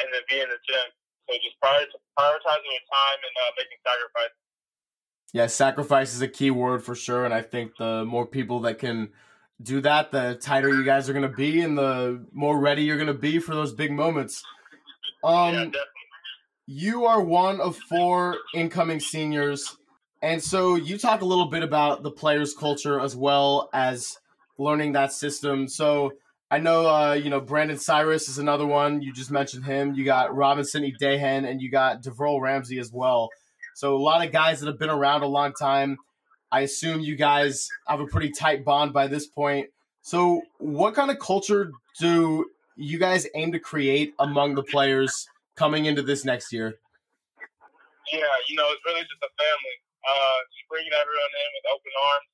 and 0.00 0.06
then 0.12 0.22
be 0.28 0.40
in 0.40 0.48
the 0.48 0.60
gym. 0.64 0.88
So 1.28 1.38
just 1.38 1.56
prioritizing 1.62 2.66
your 2.66 2.86
time 2.90 3.18
and 3.22 3.34
uh, 3.36 3.52
making 3.56 3.80
sacrifices. 3.84 4.42
Yeah, 5.32 5.46
sacrifice 5.46 6.14
is 6.14 6.20
a 6.20 6.28
key 6.28 6.50
word 6.50 6.84
for 6.84 6.94
sure, 6.94 7.24
and 7.24 7.32
I 7.32 7.40
think 7.40 7.76
the 7.78 8.04
more 8.04 8.26
people 8.26 8.60
that 8.60 8.78
can 8.78 9.10
do 9.62 9.80
that, 9.80 10.10
the 10.10 10.38
tighter 10.40 10.68
you 10.68 10.84
guys 10.84 11.08
are 11.08 11.14
going 11.14 11.28
to 11.28 11.36
be, 11.36 11.60
and 11.60 11.78
the 11.78 12.26
more 12.32 12.58
ready 12.58 12.82
you're 12.82 12.98
going 12.98 13.06
to 13.06 13.14
be 13.14 13.38
for 13.38 13.54
those 13.54 13.72
big 13.72 13.92
moments. 13.92 14.44
Um, 15.24 15.54
yeah, 15.54 15.64
definitely. 15.64 15.78
you 16.66 17.04
are 17.06 17.22
one 17.22 17.60
of 17.60 17.76
four 17.76 18.36
incoming 18.54 19.00
seniors, 19.00 19.76
and 20.22 20.42
so 20.42 20.76
you 20.76 20.96
talk 20.96 21.20
a 21.20 21.24
little 21.24 21.46
bit 21.46 21.62
about 21.62 22.02
the 22.02 22.10
players' 22.10 22.54
culture 22.54 23.00
as 23.00 23.16
well 23.16 23.68
as 23.72 24.18
learning 24.56 24.92
that 24.92 25.12
system. 25.12 25.66
So 25.68 26.12
I 26.50 26.58
know, 26.58 26.86
uh, 26.86 27.14
you 27.14 27.30
know, 27.30 27.40
Brandon 27.40 27.78
Cyrus 27.78 28.28
is 28.28 28.38
another 28.38 28.66
one. 28.66 29.02
You 29.02 29.12
just 29.12 29.30
mentioned 29.30 29.64
him. 29.64 29.94
You 29.94 30.04
got 30.04 30.34
Robinson 30.34 30.84
Idehen, 30.84 31.44
and 31.44 31.60
you 31.60 31.70
got 31.70 32.02
Devearl 32.02 32.40
Ramsey 32.40 32.78
as 32.78 32.92
well. 32.92 33.30
So 33.74 33.96
a 33.96 33.98
lot 33.98 34.24
of 34.24 34.32
guys 34.32 34.60
that 34.60 34.66
have 34.66 34.78
been 34.78 34.90
around 34.90 35.22
a 35.22 35.26
long 35.26 35.54
time. 35.54 35.96
I 36.52 36.60
assume 36.60 37.00
you 37.00 37.16
guys 37.16 37.68
have 37.88 38.00
a 38.00 38.06
pretty 38.06 38.30
tight 38.30 38.64
bond 38.64 38.92
by 38.92 39.06
this 39.06 39.26
point. 39.26 39.70
So 40.02 40.42
what 40.58 40.94
kind 40.94 41.10
of 41.10 41.18
culture 41.18 41.72
do 41.98 42.50
you 42.76 42.98
guys 42.98 43.26
aim 43.34 43.52
to 43.52 43.58
create 43.58 44.12
among 44.18 44.54
the 44.54 44.62
players 44.62 45.26
coming 45.56 45.86
into 45.86 46.02
this 46.02 46.24
next 46.24 46.52
year? 46.52 46.74
Yeah, 48.12 48.20
you 48.48 48.56
know, 48.56 48.64
it's 48.72 48.82
really 48.84 49.00
just 49.00 49.22
a 49.22 49.32
family. 49.38 49.76
Uh, 50.02 50.38
just 50.50 50.66
bringing 50.70 50.94
everyone 50.94 51.32
in 51.32 51.48
with 51.54 51.66
open 51.72 51.94
arms 52.12 52.30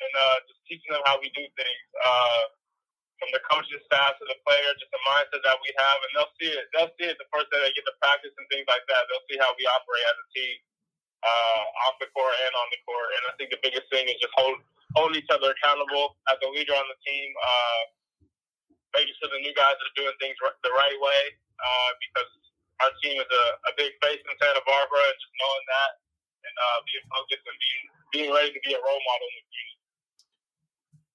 and 0.00 0.12
uh, 0.16 0.38
just 0.48 0.60
teaching 0.68 0.92
them 0.92 1.04
how 1.08 1.16
we 1.20 1.28
do 1.36 1.44
things. 1.56 1.86
Uh, 2.00 2.44
from 3.20 3.30
the 3.36 3.42
coaching 3.44 3.80
staff 3.84 4.16
to 4.16 4.24
the 4.24 4.38
player, 4.48 4.72
just 4.80 4.88
the 4.90 5.02
mindset 5.04 5.44
that 5.44 5.60
we 5.60 5.70
have, 5.76 5.98
and 6.00 6.10
they'll 6.16 6.34
see 6.40 6.50
it. 6.50 6.64
They'll 6.72 6.92
see 6.96 7.08
it 7.12 7.20
the 7.20 7.28
first 7.28 7.52
day 7.52 7.60
they 7.60 7.76
get 7.76 7.84
to 7.84 7.96
practice 8.00 8.32
and 8.32 8.48
things 8.48 8.64
like 8.64 8.82
that. 8.88 9.04
They'll 9.12 9.28
see 9.28 9.36
how 9.36 9.52
we 9.60 9.68
operate 9.68 10.06
as 10.08 10.16
a 10.16 10.26
team, 10.32 10.56
uh, 11.20 11.62
off 11.88 11.96
the 12.00 12.08
court 12.16 12.32
and 12.32 12.52
on 12.56 12.68
the 12.72 12.80
court. 12.88 13.08
And 13.20 13.22
I 13.28 13.32
think 13.36 13.52
the 13.52 13.60
biggest 13.60 13.86
thing 13.92 14.08
is 14.08 14.16
just 14.18 14.32
hold 14.40 14.56
holding 14.96 15.20
each 15.22 15.30
other 15.30 15.52
accountable 15.54 16.18
as 16.32 16.40
a 16.42 16.48
leader 16.50 16.74
on 16.74 16.86
the 16.88 16.98
team, 17.06 17.28
uh, 17.38 17.82
making 18.96 19.14
sure 19.20 19.30
the 19.30 19.38
new 19.44 19.54
guys 19.54 19.76
are 19.78 19.94
doing 19.94 20.16
things 20.18 20.34
the 20.64 20.72
right 20.74 20.98
way, 20.98 21.22
uh, 21.60 21.90
because 22.02 22.30
our 22.82 22.92
team 23.04 23.20
is 23.20 23.30
a, 23.30 23.44
a 23.68 23.72
big 23.76 23.92
face 24.02 24.18
in 24.18 24.34
Santa 24.40 24.64
Barbara, 24.66 25.04
and 25.12 25.18
just 25.20 25.34
knowing 25.38 25.66
that 25.68 25.90
and 26.44 26.56
uh, 26.58 26.78
being 26.86 27.06
focused 27.10 27.44
and 27.46 27.58
being 27.60 27.84
being 28.12 28.34
ready 28.34 28.52
to 28.52 28.60
be 28.64 28.72
a 28.74 28.78
role 28.78 29.02
model 29.06 29.26
in 29.28 29.34
the 29.38 29.44
community. 29.48 29.76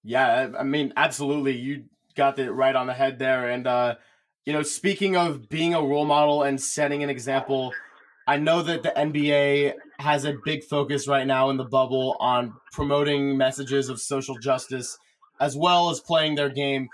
Yeah, 0.03 0.59
I 0.59 0.63
mean, 0.63 0.93
absolutely. 0.95 1.57
You 1.57 1.85
got 2.15 2.39
it 2.39 2.51
right 2.51 2.75
on 2.75 2.87
the 2.87 2.93
head 2.93 3.19
there. 3.19 3.49
And 3.49 3.67
uh, 3.67 3.95
you 4.45 4.53
know, 4.53 4.63
speaking 4.63 5.17
of 5.17 5.49
being 5.49 5.73
a 5.73 5.81
role 5.81 6.05
model 6.05 6.43
and 6.43 6.61
setting 6.61 7.03
an 7.03 7.09
example, 7.09 7.73
I 8.27 8.37
know 8.37 8.61
that 8.61 8.83
the 8.83 8.93
NBA 8.95 9.73
has 9.99 10.25
a 10.25 10.35
big 10.43 10.63
focus 10.63 11.07
right 11.07 11.27
now 11.27 11.49
in 11.49 11.57
the 11.57 11.63
bubble 11.63 12.15
on 12.19 12.53
promoting 12.71 13.37
messages 13.37 13.89
of 13.89 13.99
social 13.99 14.37
justice 14.37 14.97
as 15.39 15.55
well 15.55 15.89
as 15.89 15.99
playing 15.99 16.35
their 16.35 16.49
game. 16.49 16.87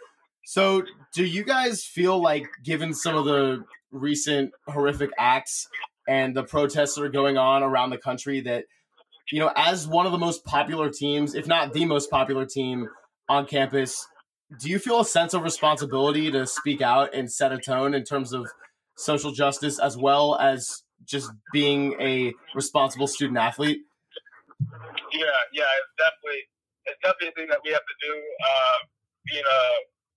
So, 0.44 0.84
do 1.14 1.24
you 1.24 1.44
guys 1.44 1.86
feel 1.86 2.20
like, 2.20 2.48
given 2.64 2.94
some 2.94 3.16
of 3.16 3.26
the 3.26 3.64
recent 3.92 4.52
horrific 4.68 5.12
acts 5.18 5.68
and 6.08 6.36
the 6.36 6.44
protests 6.44 6.96
that 6.96 7.04
are 7.04 7.10
going 7.10 7.38
on 7.38 7.64
around 7.64 7.90
the 7.90 7.98
country, 7.98 8.42
that, 8.42 8.66
you 9.32 9.40
know, 9.40 9.52
as 9.56 9.88
one 9.88 10.06
of 10.06 10.12
the 10.12 10.18
most 10.18 10.44
popular 10.46 10.90
teams, 10.90 11.36
if 11.36 11.48
not 11.48 11.74
the 11.74 11.86
most 11.86 12.10
popular 12.10 12.46
team 12.46 12.88
on 13.30 13.46
campus, 13.46 14.08
do 14.60 14.70
you 14.70 14.80
feel 14.80 15.00
a 15.00 15.06
sense 15.06 15.34
of 15.34 15.44
responsibility 15.44 16.32
to 16.32 16.46
speak 16.46 16.82
out 16.82 17.14
and 17.14 17.32
set 17.32 17.52
a 17.52 17.58
tone 17.58 17.94
in 17.94 18.04
terms 18.04 18.34
of 18.34 18.48
social 18.98 19.32
justice 19.32 19.80
as 19.80 19.96
well 19.96 20.38
as 20.38 20.84
just 21.06 21.32
being 21.54 21.96
a 22.00 22.34
responsible 22.54 23.08
student 23.08 23.38
athlete? 23.38 23.80
Yeah, 24.60 25.40
yeah, 25.54 25.72
it's 25.80 25.94
definitely 25.98 26.42
it's 26.86 27.00
definitely 27.02 27.30
a 27.30 27.36
thing 27.38 27.50
that 27.50 27.62
we 27.64 27.72
have 27.72 27.86
to 27.86 27.98
do. 28.02 28.14
Uh, 28.14 28.78
being 29.30 29.46
a 29.46 29.62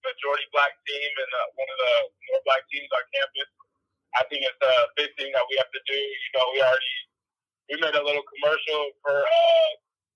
majority 0.05 0.45
black 0.53 0.73
team 0.85 1.11
and 1.17 1.31
uh, 1.33 1.49
one 1.57 1.69
of 1.69 1.79
the 1.81 1.93
more 2.33 2.41
black 2.45 2.65
teams 2.73 2.89
on 2.93 3.05
campus, 3.13 3.49
I 4.15 4.23
think 4.31 4.47
it's 4.47 4.63
a 4.63 4.75
big 4.95 5.11
thing 5.19 5.31
that 5.35 5.45
we 5.51 5.55
have 5.59 5.71
to 5.71 5.83
do. 5.85 5.99
You 5.99 6.31
know, 6.39 6.47
we 6.55 6.59
already 6.63 6.95
we 7.71 7.75
made 7.81 7.97
a 7.97 8.05
little 8.05 8.25
commercial 8.39 8.83
for 9.01 9.17
uh, 9.17 9.71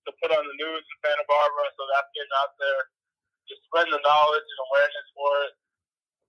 to 0.07 0.11
put 0.21 0.29
on 0.31 0.43
the 0.45 0.55
news 0.55 0.83
in 0.85 0.95
Santa 1.03 1.25
Barbara, 1.25 1.65
so 1.75 1.81
that's 1.91 2.09
getting 2.13 2.35
out 2.39 2.53
there 2.61 2.81
just 3.49 3.65
spreading 3.65 3.91
the 3.91 4.03
knowledge 4.05 4.45
and 4.45 4.59
awareness 4.69 5.07
for 5.17 5.31
it. 5.49 5.53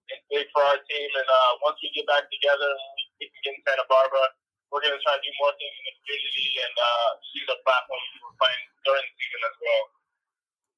it 0.09 0.17
is 0.17 0.23
big 0.33 0.47
for 0.57 0.65
our 0.65 0.81
team. 0.89 1.11
And 1.21 1.29
uh, 1.29 1.53
once 1.61 1.77
we 1.85 1.93
get 1.93 2.09
back 2.09 2.25
together 2.33 2.73
and 2.73 2.93
we 3.21 3.29
can 3.29 3.41
get 3.45 3.53
in 3.55 3.63
Santa 3.69 3.87
Barbara, 3.93 4.25
we're 4.73 4.81
going 4.81 4.97
to 4.97 5.03
try 5.05 5.15
to 5.15 5.23
do 5.23 5.33
more 5.37 5.53
things 5.61 5.75
in 5.77 5.85
the 5.85 5.95
community 6.01 6.49
and 6.65 6.75
uh, 6.81 7.09
use 7.37 7.49
our 7.53 7.61
platform 7.63 8.01
we're 8.25 8.39
playing 8.41 8.65
during 8.89 9.05
the 9.05 9.15
season 9.21 9.41
as 9.45 9.57
well. 9.61 9.85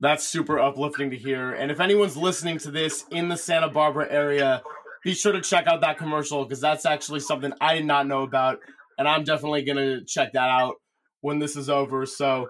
That's 0.03 0.25
super 0.27 0.59
uplifting 0.59 1.15
to 1.15 1.19
hear. 1.19 1.55
And 1.55 1.71
if 1.71 1.79
anyone's 1.79 2.19
listening 2.19 2.59
to 2.67 2.75
this 2.75 3.07
in 3.15 3.31
the 3.31 3.39
Santa 3.39 3.71
Barbara 3.71 4.11
area, 4.11 4.67
be 5.03 5.15
sure 5.15 5.33
to 5.33 5.41
check 5.41 5.67
out 5.67 5.81
that 5.81 5.99
commercial 5.99 6.45
because 6.45 6.61
that's 6.61 6.87
actually 6.87 7.21
something 7.21 7.53
I 7.61 7.75
did 7.75 7.87
not 7.87 8.07
know 8.07 8.23
about. 8.23 8.59
And 8.99 9.09
I'm 9.09 9.25
definitely 9.25 9.65
to 9.79 10.05
check 10.05 10.33
that 10.33 10.49
out 10.49 10.77
when 11.21 11.39
this 11.39 11.57
is 11.57 11.69
over. 11.69 12.07
So, 12.07 12.49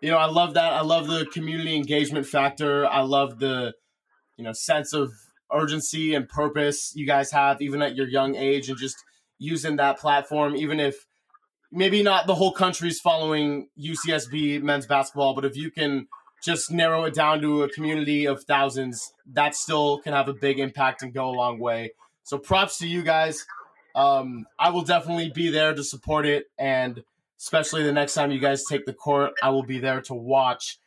you 0.00 0.10
know, 0.10 0.16
I 0.16 0.26
love 0.26 0.54
that. 0.54 0.72
I 0.72 0.80
love 0.80 1.08
the 1.08 1.26
community 1.26 1.76
engagement 1.76 2.26
factor. 2.26 2.86
I 2.86 3.02
love 3.02 3.38
the, 3.38 3.74
you 4.36 4.44
know, 4.44 4.52
sense 4.52 4.92
of 4.92 5.12
urgency 5.52 6.14
and 6.14 6.28
purpose 6.28 6.92
you 6.94 7.06
guys 7.06 7.30
have, 7.32 7.60
even 7.60 7.82
at 7.82 7.96
your 7.96 8.08
young 8.08 8.34
age, 8.36 8.68
and 8.70 8.78
just 8.78 9.04
using 9.38 9.76
that 9.76 9.98
platform, 9.98 10.56
even 10.56 10.80
if 10.80 11.06
maybe 11.72 12.02
not 12.02 12.26
the 12.26 12.34
whole 12.34 12.52
country's 12.52 13.00
following 13.00 13.68
UCSB 13.78 14.62
men's 14.62 14.86
basketball, 14.86 15.34
but 15.34 15.44
if 15.44 15.56
you 15.56 15.70
can 15.70 16.06
just 16.42 16.70
narrow 16.70 17.04
it 17.04 17.14
down 17.14 17.40
to 17.42 17.62
a 17.62 17.68
community 17.68 18.26
of 18.26 18.44
thousands, 18.44 19.12
that 19.32 19.54
still 19.54 19.98
can 19.98 20.12
have 20.12 20.28
a 20.28 20.34
big 20.34 20.58
impact 20.58 21.02
and 21.02 21.12
go 21.12 21.28
a 21.28 21.32
long 21.32 21.58
way. 21.58 21.92
So 22.24 22.38
props 22.38 22.78
to 22.78 22.86
you 22.86 23.02
guys. 23.02 23.44
Um, 23.94 24.46
I 24.58 24.70
will 24.70 24.82
definitely 24.82 25.30
be 25.34 25.50
there 25.50 25.74
to 25.74 25.82
support 25.82 26.24
it 26.24 26.46
and 26.58 27.02
especially 27.40 27.82
the 27.82 27.92
next 27.92 28.14
time 28.14 28.30
you 28.30 28.38
guys 28.38 28.64
take 28.64 28.84
the 28.84 28.92
court. 28.92 29.32
I 29.42 29.48
will 29.50 29.62
be 29.62 29.78
there 29.78 30.02
to 30.02 30.14
watch. 30.14 30.78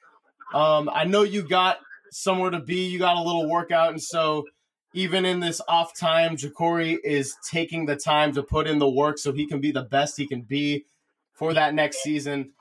Um, 0.54 0.90
I 0.94 1.04
know 1.04 1.24
you 1.24 1.42
got 1.42 1.80
somewhere 2.12 2.52
to 2.52 2.60
be, 2.60 2.86
you 2.86 3.00
got 3.00 3.18
a 3.18 3.22
little 3.22 3.50
workout, 3.50 3.90
and 3.90 4.02
so 4.02 4.46
even 4.94 5.26
in 5.26 5.40
this 5.40 5.60
off 5.68 5.98
time, 5.98 6.38
JaQuori 6.38 6.98
is 7.04 7.36
taking 7.50 7.88
the 7.88 7.96
time 7.96 8.32
to 8.34 8.44
put 8.44 8.68
in 8.68 8.78
the 8.78 8.90
work 8.90 9.18
so 9.18 9.34
he 9.34 9.48
can 9.48 9.60
be 9.60 9.72
the 9.72 9.82
best 9.82 10.18
he 10.18 10.28
can 10.28 10.42
be 10.42 10.86
for 11.34 11.56
that 11.56 11.74
next 11.74 12.04
season. 12.04 12.52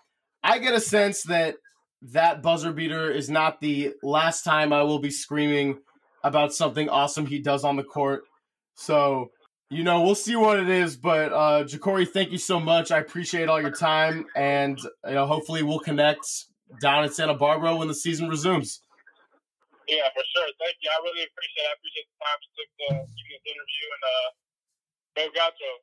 I 0.42 0.58
get 0.58 0.72
a 0.72 0.80
sense 0.80 1.25
that 1.25 1.56
that 2.11 2.42
buzzer 2.42 2.73
beater 2.73 3.11
is 3.11 3.30
not 3.30 3.61
the 3.61 3.94
last 4.02 4.42
time 4.42 4.73
I 4.73 4.82
will 4.82 4.99
be 4.99 5.11
screaming 5.11 5.78
about 6.25 6.52
something 6.52 6.88
awesome 6.88 7.26
he 7.26 7.38
does 7.38 7.64
on 7.64 7.76
the 7.76 7.85
court. 7.85 8.25
So 8.75 9.30
you 9.73 9.85
know, 9.85 10.02
we'll 10.02 10.14
see 10.14 10.37
what 10.37 10.61
it 10.61 10.68
is. 10.68 10.99
But 10.99 11.32
uh, 11.32 11.64
JaQuori, 11.64 12.06
thank 12.06 12.30
you 12.30 12.37
so 12.37 12.61
much. 12.61 12.90
I 12.90 12.99
appreciate 12.99 13.49
all 13.49 13.61
your 13.61 13.71
time, 13.71 14.26
and 14.37 14.78
you 15.06 15.14
know, 15.14 15.26
hopefully 15.26 15.62
we'll 15.62 15.80
connect 15.80 16.26
down 16.80 17.04
in 17.04 17.11
Santa 17.11 17.35
Barbara 17.35 17.75
when 17.75 17.88
the 17.88 17.94
season 17.94 18.28
resumes. 18.28 18.80
Yeah, 19.88 20.04
for 20.14 20.23
sure. 20.37 20.47
Thank 20.61 20.76
you. 20.82 20.90
I 20.92 21.02
really 21.02 21.25
appreciate. 21.25 21.64
It. 21.64 21.68
I 21.68 21.75
appreciate 21.80 22.06
the 22.06 22.18
time 22.21 22.38
you 22.42 22.50
took 22.52 22.71
to 22.76 23.16
give 23.16 23.26
me 23.26 23.32
this 23.32 23.47
interview, 23.49 23.87
and 23.97 24.04
uh, 24.12 24.28
go 25.16 25.25
Gauchos. 25.40 25.80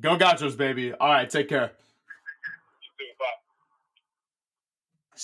Go 0.00 0.16
Gauchos, 0.16 0.56
baby. 0.56 0.92
All 0.94 1.10
right, 1.10 1.28
take 1.28 1.50
care. 1.50 1.68
You 1.68 2.88
too. 2.98 3.12
Bye. 3.18 3.41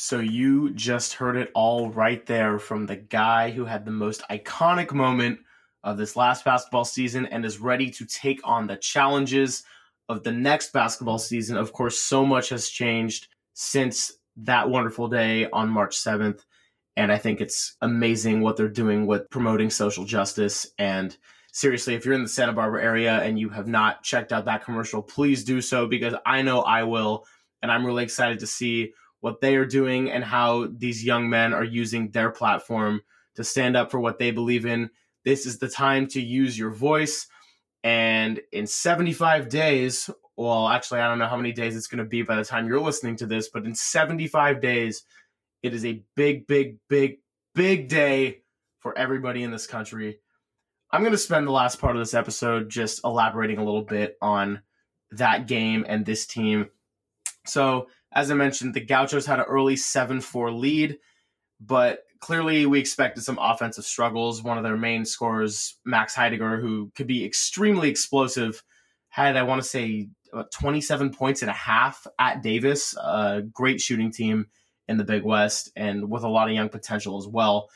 So 0.01 0.21
you 0.21 0.71
just 0.71 1.15
heard 1.15 1.37
it 1.37 1.51
all 1.55 1.91
right 1.91 2.25
there 2.25 2.61
from 2.61 2.87
the 2.87 2.95
guy 2.95 3.51
who 3.51 3.65
had 3.65 3.85
the 3.85 3.91
most 3.91 4.23
iconic 4.31 4.93
moment 4.93 5.41
of 5.83 5.99
this 5.99 6.15
last 6.15 6.45
basketball 6.45 6.85
season 6.85 7.27
and 7.27 7.45
is 7.45 7.59
ready 7.59 7.91
to 7.91 8.07
take 8.07 8.41
on 8.45 8.69
the 8.69 8.77
challenges 8.77 9.65
of 10.09 10.23
the 10.23 10.31
next 10.31 10.73
basketball 10.73 11.19
season. 11.19 11.57
Of 11.57 11.73
course, 11.73 12.01
so 12.01 12.25
much 12.25 12.51
has 12.51 12.69
changed 12.69 13.27
since 13.55 14.13
that 14.37 14.71
wonderful 14.71 15.09
day 15.09 15.51
on 15.51 15.69
March 15.69 15.97
7th. 15.97 16.45
And 16.97 17.11
I 17.11 17.19
think 17.19 17.41
it's 17.41 17.77
amazing 17.83 18.41
what 18.41 18.57
they're 18.57 18.69
doing 18.69 19.05
with 19.05 19.29
promoting 19.31 19.69
social 19.69 20.05
justice. 20.05 20.65
And 20.79 21.15
seriously, 21.51 21.97
if 21.97 22.05
you're 22.05 22.15
in 22.15 22.23
the 22.23 22.29
Santa 22.29 22.53
Barbara 22.53 22.85
area 22.85 23.19
and 23.19 23.37
you 23.37 23.49
have 23.49 23.67
not 23.67 24.05
checked 24.05 24.33
out 24.33 24.45
that 24.45 24.65
commercial, 24.65 25.03
please 25.03 25.43
do 25.43 25.61
so 25.61 25.89
because 25.89 26.15
I 26.25 26.43
know 26.43 26.61
I 26.61 26.85
will. 26.85 27.27
And 27.63 27.73
I'm 27.73 27.85
really 27.85 28.05
excited 28.05 28.39
to 28.39 28.47
see 28.47 28.93
what 29.21 29.41
they 29.41 29.57
are 29.57 29.67
doing 29.67 30.11
and 30.11 30.23
how 30.23 30.69
these 30.71 31.05
young 31.05 31.29
men 31.29 31.53
are 31.53 31.65
using 31.65 32.11
their 32.11 32.31
platform 32.31 33.03
to 33.35 33.45
stand 33.45 33.77
up 33.77 33.91
for 33.91 34.01
what 34.01 34.19
they 34.19 34.31
believe 34.31 34.67
in. 34.67 34.91
This 35.25 35.47
is 35.47 35.59
the 35.59 35.69
time 35.69 36.07
to 36.09 36.21
use 36.21 36.59
your 36.59 36.71
voice. 36.71 37.27
And 37.83 38.41
in 38.53 38.67
75 38.67 39.49
days, 39.49 40.11
well, 40.37 40.69
actually, 40.69 41.01
I 41.01 41.09
don't 41.09 41.19
know 41.19 41.27
how 41.27 41.37
many 41.37 41.53
days 41.53 41.77
it's 41.77 41.89
going 41.89 41.99
to 41.99 42.09
be 42.09 42.23
by 42.23 42.37
the 42.37 42.45
time 42.45 42.69
you're 42.69 42.81
listening 42.81 43.17
to 43.17 43.27
this, 43.27 43.49
but 43.49 43.65
in 43.65 43.75
75 43.75 44.61
days, 44.61 45.05
it 45.63 45.75
is 45.75 45.85
a 45.85 46.03
big, 46.15 46.47
big, 46.47 46.79
big, 46.89 47.19
big 47.55 47.89
day 47.89 48.43
for 48.79 48.97
everybody 48.97 49.43
in 49.43 49.51
this 49.51 49.67
country. 49.67 50.21
I'm 50.91 51.03
going 51.03 51.13
to 51.13 51.19
spend 51.19 51.47
the 51.47 51.53
last 51.53 51.81
part 51.81 51.97
of 51.97 52.01
this 52.01 52.15
episode 52.15 52.71
just 52.71 53.01
elaborating 53.05 53.59
a 53.59 53.65
little 53.65 53.83
bit 53.83 54.17
on 54.23 54.63
that 55.11 55.47
game 55.47 55.85
and 55.89 56.07
this 56.07 56.27
team. 56.27 56.71
So, 57.45 57.89
as 58.13 58.31
I 58.31 58.35
mentioned, 58.35 58.75
the 58.75 58.85
Gauchos 58.85 59.27
had 59.27 59.39
an 59.39 59.47
early 59.47 59.77
7 59.77 60.21
4 60.21 60.51
lead, 60.51 60.99
but 61.61 62.05
clearly 62.21 62.67
we 62.67 62.81
expected 62.81 63.23
some 63.23 63.39
offensive 63.41 63.85
struggles. 63.85 64.43
One 64.43 64.59
of 64.59 64.65
their 64.65 64.77
main 64.77 65.05
scorers, 65.05 65.77
Max 65.85 66.15
Heidegger, 66.15 66.61
who 66.61 66.91
could 66.95 67.07
be 67.07 67.25
extremely 67.25 67.89
explosive, 67.89 68.63
had, 69.09 69.37
I 69.37 69.43
want 69.43 69.63
to 69.63 69.69
say, 69.69 70.09
27 70.53 71.11
points 71.11 71.43
and 71.43 71.51
a 71.51 71.55
half 71.55 72.07
at 72.19 72.43
Davis. 72.43 72.95
A 72.97 73.43
great 73.53 73.81
shooting 73.81 74.11
team 74.11 74.47
in 74.89 74.97
the 74.97 75.05
Big 75.05 75.23
West 75.23 75.71
and 75.77 76.11
with 76.11 76.23
a 76.23 76.29
lot 76.29 76.49
of 76.49 76.55
young 76.55 76.69
potential 76.69 77.19
as 77.19 77.27
well. 77.27 77.69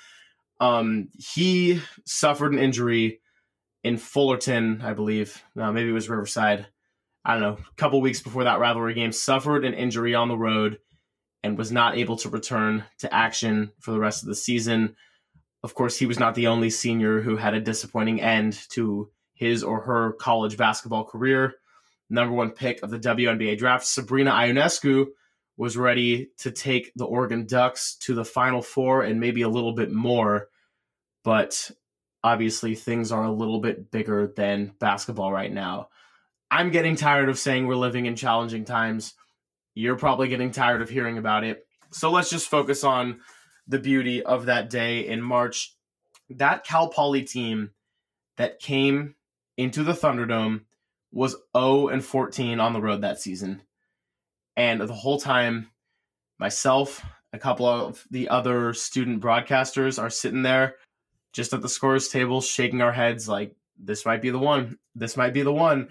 Um, 0.60 1.08
he 1.18 1.80
suffered 2.04 2.52
an 2.52 2.58
injury 2.58 3.20
in 3.82 3.96
Fullerton, 3.96 4.80
I 4.82 4.94
believe. 4.94 5.42
No, 5.54 5.72
maybe 5.72 5.90
it 5.90 5.94
was 5.94 6.08
Riverside. 6.08 6.66
I 7.24 7.34
don't 7.34 7.42
know. 7.42 7.58
A 7.58 7.74
couple 7.76 8.00
weeks 8.00 8.20
before 8.20 8.44
that 8.44 8.58
rivalry 8.58 8.94
game, 8.94 9.12
suffered 9.12 9.64
an 9.64 9.74
injury 9.74 10.14
on 10.14 10.28
the 10.28 10.36
road 10.36 10.78
and 11.42 11.58
was 11.58 11.72
not 11.72 11.96
able 11.96 12.16
to 12.16 12.28
return 12.28 12.84
to 12.98 13.12
action 13.12 13.72
for 13.80 13.92
the 13.92 14.00
rest 14.00 14.22
of 14.22 14.28
the 14.28 14.34
season. 14.34 14.96
Of 15.62 15.74
course, 15.74 15.98
he 15.98 16.06
was 16.06 16.18
not 16.18 16.34
the 16.34 16.48
only 16.48 16.70
senior 16.70 17.20
who 17.20 17.36
had 17.36 17.54
a 17.54 17.60
disappointing 17.60 18.20
end 18.20 18.58
to 18.70 19.10
his 19.34 19.62
or 19.62 19.82
her 19.82 20.12
college 20.12 20.56
basketball 20.56 21.04
career. 21.04 21.54
Number 22.10 22.34
one 22.34 22.50
pick 22.50 22.82
of 22.82 22.90
the 22.90 22.98
WNBA 22.98 23.56
draft, 23.58 23.86
Sabrina 23.86 24.32
Ionescu, 24.32 25.06
was 25.56 25.76
ready 25.76 26.30
to 26.38 26.50
take 26.50 26.92
the 26.96 27.04
Oregon 27.04 27.46
Ducks 27.46 27.96
to 28.00 28.14
the 28.14 28.24
Final 28.24 28.62
Four 28.62 29.02
and 29.02 29.20
maybe 29.20 29.42
a 29.42 29.48
little 29.48 29.72
bit 29.72 29.92
more. 29.92 30.48
But 31.24 31.70
obviously, 32.24 32.74
things 32.74 33.12
are 33.12 33.24
a 33.24 33.32
little 33.32 33.60
bit 33.60 33.90
bigger 33.90 34.32
than 34.34 34.74
basketball 34.80 35.32
right 35.32 35.52
now. 35.52 35.88
I'm 36.52 36.70
getting 36.70 36.96
tired 36.96 37.30
of 37.30 37.38
saying 37.38 37.66
we're 37.66 37.76
living 37.76 38.04
in 38.04 38.14
challenging 38.14 38.66
times. 38.66 39.14
You're 39.74 39.96
probably 39.96 40.28
getting 40.28 40.50
tired 40.50 40.82
of 40.82 40.90
hearing 40.90 41.16
about 41.16 41.44
it. 41.44 41.66
So 41.92 42.10
let's 42.10 42.28
just 42.28 42.46
focus 42.46 42.84
on 42.84 43.20
the 43.66 43.78
beauty 43.78 44.22
of 44.22 44.44
that 44.46 44.68
day 44.68 45.08
in 45.08 45.22
March. 45.22 45.74
That 46.28 46.62
Cal 46.62 46.88
Poly 46.88 47.22
team 47.22 47.70
that 48.36 48.60
came 48.60 49.14
into 49.56 49.82
the 49.82 49.94
Thunderdome 49.94 50.64
was 51.10 51.36
0 51.56 51.88
and 51.88 52.04
14 52.04 52.60
on 52.60 52.74
the 52.74 52.82
road 52.82 53.00
that 53.00 53.18
season. 53.18 53.62
And 54.54 54.78
the 54.78 54.92
whole 54.92 55.18
time, 55.18 55.70
myself, 56.38 57.02
a 57.32 57.38
couple 57.38 57.64
of 57.64 58.06
the 58.10 58.28
other 58.28 58.74
student 58.74 59.22
broadcasters 59.22 59.98
are 60.00 60.10
sitting 60.10 60.42
there 60.42 60.74
just 61.32 61.54
at 61.54 61.62
the 61.62 61.68
scores 61.70 62.10
table, 62.10 62.42
shaking 62.42 62.82
our 62.82 62.92
heads 62.92 63.26
like, 63.26 63.56
this 63.78 64.04
might 64.04 64.20
be 64.20 64.28
the 64.28 64.38
one. 64.38 64.76
This 64.94 65.16
might 65.16 65.32
be 65.32 65.40
the 65.40 65.50
one. 65.50 65.88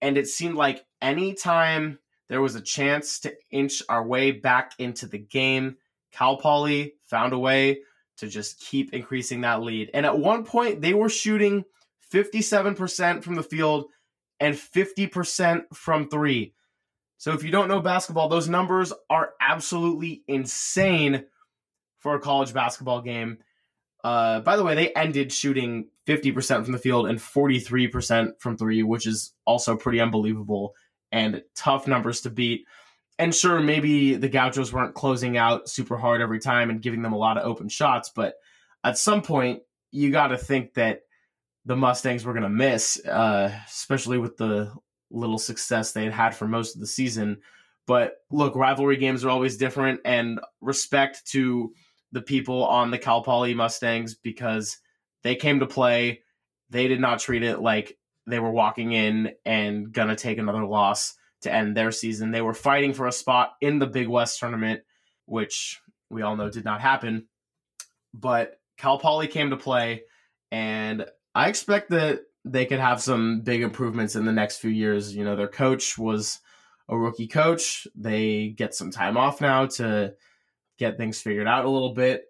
And 0.00 0.16
it 0.18 0.26
seemed 0.26 0.56
like 0.56 0.84
anytime 1.00 1.98
there 2.28 2.40
was 2.40 2.54
a 2.54 2.60
chance 2.60 3.20
to 3.20 3.34
inch 3.50 3.82
our 3.88 4.06
way 4.06 4.32
back 4.32 4.72
into 4.78 5.06
the 5.06 5.18
game, 5.18 5.76
Cal 6.12 6.36
Poly 6.36 6.94
found 7.04 7.32
a 7.32 7.38
way 7.38 7.80
to 8.18 8.28
just 8.28 8.60
keep 8.60 8.92
increasing 8.92 9.40
that 9.42 9.62
lead. 9.62 9.90
And 9.92 10.06
at 10.06 10.18
one 10.18 10.44
point, 10.44 10.80
they 10.80 10.94
were 10.94 11.08
shooting 11.08 11.64
57% 12.12 13.22
from 13.22 13.34
the 13.34 13.42
field 13.42 13.86
and 14.40 14.54
50% 14.54 15.62
from 15.74 16.08
three. 16.08 16.54
So 17.16 17.32
if 17.32 17.42
you 17.42 17.50
don't 17.50 17.68
know 17.68 17.80
basketball, 17.80 18.28
those 18.28 18.48
numbers 18.48 18.92
are 19.08 19.30
absolutely 19.40 20.22
insane 20.28 21.24
for 21.98 22.14
a 22.14 22.20
college 22.20 22.52
basketball 22.52 23.00
game. 23.00 23.38
Uh, 24.04 24.40
by 24.40 24.56
the 24.56 24.62
way, 24.62 24.74
they 24.74 24.92
ended 24.92 25.32
shooting 25.32 25.88
50% 26.06 26.64
from 26.64 26.72
the 26.72 26.78
field 26.78 27.08
and 27.08 27.18
43% 27.18 28.38
from 28.38 28.58
three, 28.58 28.82
which 28.82 29.06
is 29.06 29.32
also 29.46 29.76
pretty 29.76 29.98
unbelievable 29.98 30.74
and 31.10 31.42
tough 31.56 31.88
numbers 31.88 32.20
to 32.20 32.30
beat. 32.30 32.66
And 33.18 33.34
sure, 33.34 33.60
maybe 33.60 34.16
the 34.16 34.28
Gauchos 34.28 34.72
weren't 34.72 34.94
closing 34.94 35.38
out 35.38 35.70
super 35.70 35.96
hard 35.96 36.20
every 36.20 36.38
time 36.38 36.68
and 36.68 36.82
giving 36.82 37.00
them 37.00 37.14
a 37.14 37.18
lot 37.18 37.38
of 37.38 37.46
open 37.46 37.70
shots, 37.70 38.10
but 38.14 38.34
at 38.82 38.98
some 38.98 39.22
point, 39.22 39.62
you 39.90 40.10
got 40.10 40.28
to 40.28 40.36
think 40.36 40.74
that 40.74 41.00
the 41.64 41.76
Mustangs 41.76 42.24
were 42.24 42.34
going 42.34 42.42
to 42.42 42.50
miss, 42.50 43.02
uh, 43.06 43.50
especially 43.66 44.18
with 44.18 44.36
the 44.36 44.70
little 45.10 45.38
success 45.38 45.92
they 45.92 46.04
had 46.04 46.12
had 46.12 46.34
for 46.34 46.46
most 46.46 46.74
of 46.74 46.80
the 46.80 46.86
season. 46.86 47.38
But 47.86 48.16
look, 48.30 48.54
rivalry 48.54 48.98
games 48.98 49.24
are 49.24 49.30
always 49.30 49.56
different, 49.56 50.00
and 50.04 50.40
respect 50.60 51.26
to 51.28 51.72
the 52.14 52.22
people 52.22 52.64
on 52.64 52.92
the 52.92 52.98
Cal 52.98 53.22
Poly 53.22 53.54
Mustangs 53.54 54.14
because 54.14 54.78
they 55.24 55.34
came 55.34 55.58
to 55.60 55.66
play. 55.66 56.22
They 56.70 56.86
did 56.86 57.00
not 57.00 57.18
treat 57.18 57.42
it 57.42 57.58
like 57.58 57.98
they 58.26 58.38
were 58.38 58.52
walking 58.52 58.92
in 58.92 59.32
and 59.44 59.92
gonna 59.92 60.14
take 60.14 60.38
another 60.38 60.64
loss 60.64 61.14
to 61.42 61.52
end 61.52 61.76
their 61.76 61.90
season. 61.90 62.30
They 62.30 62.40
were 62.40 62.54
fighting 62.54 62.94
for 62.94 63.08
a 63.08 63.12
spot 63.12 63.54
in 63.60 63.80
the 63.80 63.88
Big 63.88 64.08
West 64.08 64.38
tournament, 64.38 64.82
which 65.26 65.82
we 66.08 66.22
all 66.22 66.36
know 66.36 66.48
did 66.48 66.64
not 66.64 66.80
happen. 66.80 67.26
But 68.14 68.60
Cal 68.78 68.98
Poly 68.98 69.26
came 69.26 69.50
to 69.50 69.56
play, 69.56 70.04
and 70.52 71.06
I 71.34 71.48
expect 71.48 71.90
that 71.90 72.20
they 72.44 72.64
could 72.64 72.78
have 72.78 73.02
some 73.02 73.40
big 73.40 73.62
improvements 73.62 74.14
in 74.14 74.24
the 74.24 74.32
next 74.32 74.58
few 74.58 74.70
years. 74.70 75.16
You 75.16 75.24
know, 75.24 75.34
their 75.34 75.48
coach 75.48 75.98
was 75.98 76.38
a 76.88 76.96
rookie 76.96 77.26
coach. 77.26 77.88
They 77.96 78.50
get 78.56 78.72
some 78.72 78.92
time 78.92 79.16
off 79.16 79.40
now 79.40 79.66
to 79.66 80.14
get 80.84 80.96
things 80.96 81.20
figured 81.20 81.46
out 81.46 81.64
a 81.64 81.70
little 81.70 81.94
bit. 81.94 82.24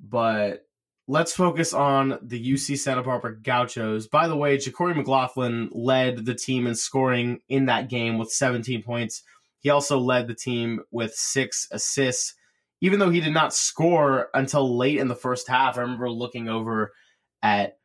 But 0.00 0.66
let's 1.06 1.32
focus 1.32 1.72
on 1.72 2.18
the 2.22 2.52
UC 2.52 2.78
Santa 2.78 3.02
Barbara 3.02 3.36
Gauchos. 3.40 4.06
By 4.06 4.28
the 4.28 4.36
way, 4.36 4.56
JaQuori 4.56 4.96
McLaughlin 4.96 5.70
led 5.72 6.24
the 6.24 6.34
team 6.34 6.66
in 6.66 6.74
scoring 6.74 7.40
in 7.48 7.66
that 7.66 7.88
game 7.88 8.18
with 8.18 8.30
17 8.30 8.82
points. 8.82 9.22
He 9.60 9.70
also 9.70 9.98
led 9.98 10.26
the 10.26 10.34
team 10.34 10.80
with 10.90 11.14
six 11.14 11.68
assists. 11.70 12.34
Even 12.80 12.98
though 12.98 13.10
he 13.10 13.20
did 13.20 13.32
not 13.32 13.54
score 13.54 14.28
until 14.34 14.76
late 14.76 14.98
in 14.98 15.08
the 15.08 15.14
first 15.14 15.48
half, 15.48 15.78
I 15.78 15.82
remember 15.82 16.10
looking 16.10 16.48
over 16.48 16.92
at 17.42 17.78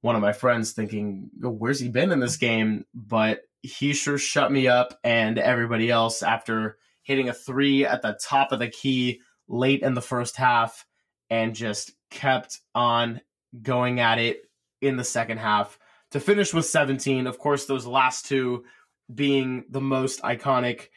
one 0.00 0.16
of 0.16 0.22
my 0.22 0.32
friends 0.32 0.72
thinking, 0.72 1.30
where's 1.40 1.78
he 1.78 1.88
been 1.88 2.10
in 2.10 2.18
this 2.18 2.36
game? 2.36 2.86
But 2.92 3.42
he 3.62 3.92
sure 3.92 4.18
shut 4.18 4.50
me 4.50 4.66
up 4.66 4.98
and 5.04 5.38
everybody 5.38 5.90
else 5.90 6.22
after 6.22 6.76
hitting 7.02 7.28
a 7.28 7.32
three 7.32 7.84
at 7.84 8.02
the 8.02 8.18
top 8.20 8.50
of 8.50 8.58
the 8.58 8.68
key 8.68 9.20
late 9.48 9.82
in 9.82 9.94
the 9.94 10.02
first 10.02 10.36
half 10.36 10.86
and 11.30 11.54
just 11.54 11.92
kept 12.10 12.60
on 12.74 13.20
going 13.60 14.00
at 14.00 14.18
it 14.18 14.42
in 14.80 14.96
the 14.96 15.04
second 15.04 15.38
half 15.38 15.78
to 16.10 16.20
finish 16.20 16.54
with 16.54 16.66
17. 16.66 17.26
Of 17.26 17.38
course, 17.38 17.66
those 17.66 17.86
last 17.86 18.26
two 18.26 18.64
being 19.12 19.64
the 19.68 19.80
most 19.80 20.22
iconic. 20.22 20.88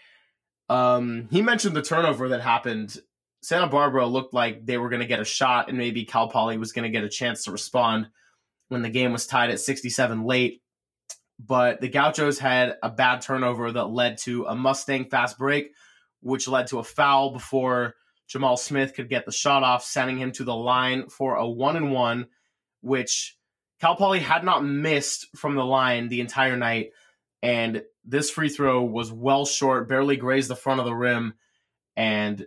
Um, 0.70 1.28
he 1.32 1.42
mentioned 1.42 1.76
the 1.76 1.82
turnover 1.82 2.30
that 2.30 2.42
happened. 2.42 2.98
Santa 3.42 3.68
Barbara 3.68 4.08
looked 4.08 4.34
like 4.34 4.66
they 4.66 4.78
were 4.78 4.90
going 4.90 5.02
to 5.02 5.08
get 5.08 5.20
a 5.20 5.26
shot, 5.26 5.70
and 5.70 5.78
maybe 5.78 6.06
Cal 6.06 6.28
Poly 6.28 6.58
was 6.58 6.72
going 6.72 6.84
to 6.84 6.90
get 6.90 7.04
a 7.04 7.10
chance 7.10 7.44
to 7.44 7.52
respond 7.52 8.08
when 8.70 8.82
the 8.82 8.90
game 8.90 9.12
was 9.12 9.28
tied 9.28 9.52
at 9.52 9.60
67 9.60 10.24
late. 10.24 10.62
But 11.38 11.82
the 11.82 11.90
Gauchos 11.90 12.40
had 12.40 12.78
a 12.82 12.90
bad 12.90 13.22
turnover 13.22 13.72
that 13.72 13.86
led 13.86 14.18
to 14.20 14.46
a 14.46 14.56
Mustang 14.56 15.10
fast 15.10 15.38
break, 15.38 15.72
which 16.22 16.48
led 16.48 16.68
to 16.68 16.80
a 16.80 16.84
foul 16.84 17.32
before 17.32 17.96
Jamal 18.28 18.58
Smith 18.58 18.94
could 18.94 19.10
get 19.10 19.26
the 19.26 19.32
shot 19.32 19.64
off, 19.64 19.84
sending 19.84 20.18
him 20.18 20.32
to 20.34 20.44
the 20.44 20.56
line 20.56 21.10
for 21.10 21.36
a 21.36 21.48
one 21.48 21.76
and 21.76 21.92
one, 21.92 22.28
which 22.82 23.38
Cal 23.80 23.96
Poly 23.96 24.20
had 24.20 24.44
not 24.44 24.66
missed 24.66 25.28
from 25.36 25.56
the 25.56 25.66
line 25.66 26.08
the 26.08 26.22
entire 26.22 26.58
night. 26.58 26.92
And 27.42 27.84
this 28.04 28.30
free 28.30 28.50
throw 28.50 28.84
was 28.84 29.12
well 29.12 29.46
short, 29.46 29.88
barely 29.88 30.18
grazed 30.18 30.50
the 30.50 30.56
front 30.56 30.80
of 30.80 30.86
the 30.86 30.96
rim. 30.96 31.36
And 31.96 32.46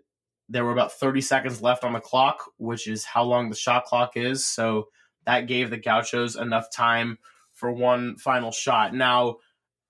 there 0.49 0.65
were 0.65 0.73
about 0.73 0.93
30 0.93 1.21
seconds 1.21 1.63
left 1.63 1.85
on 1.85 1.93
the 1.93 2.01
clock, 2.01 2.45
which 2.57 2.89
is 2.89 3.05
how 3.05 3.23
long 3.25 3.49
the 3.49 3.57
shot 3.57 3.85
clock 3.85 4.17
is. 4.17 4.47
So 4.47 4.89
that 5.27 5.47
gave 5.47 5.71
the 5.71 5.77
Gauchos 5.77 6.37
enough 6.37 6.71
time 6.73 7.19
for 7.53 7.71
one 7.71 8.17
final 8.17 8.51
shot. 8.51 8.95
Now, 8.95 9.37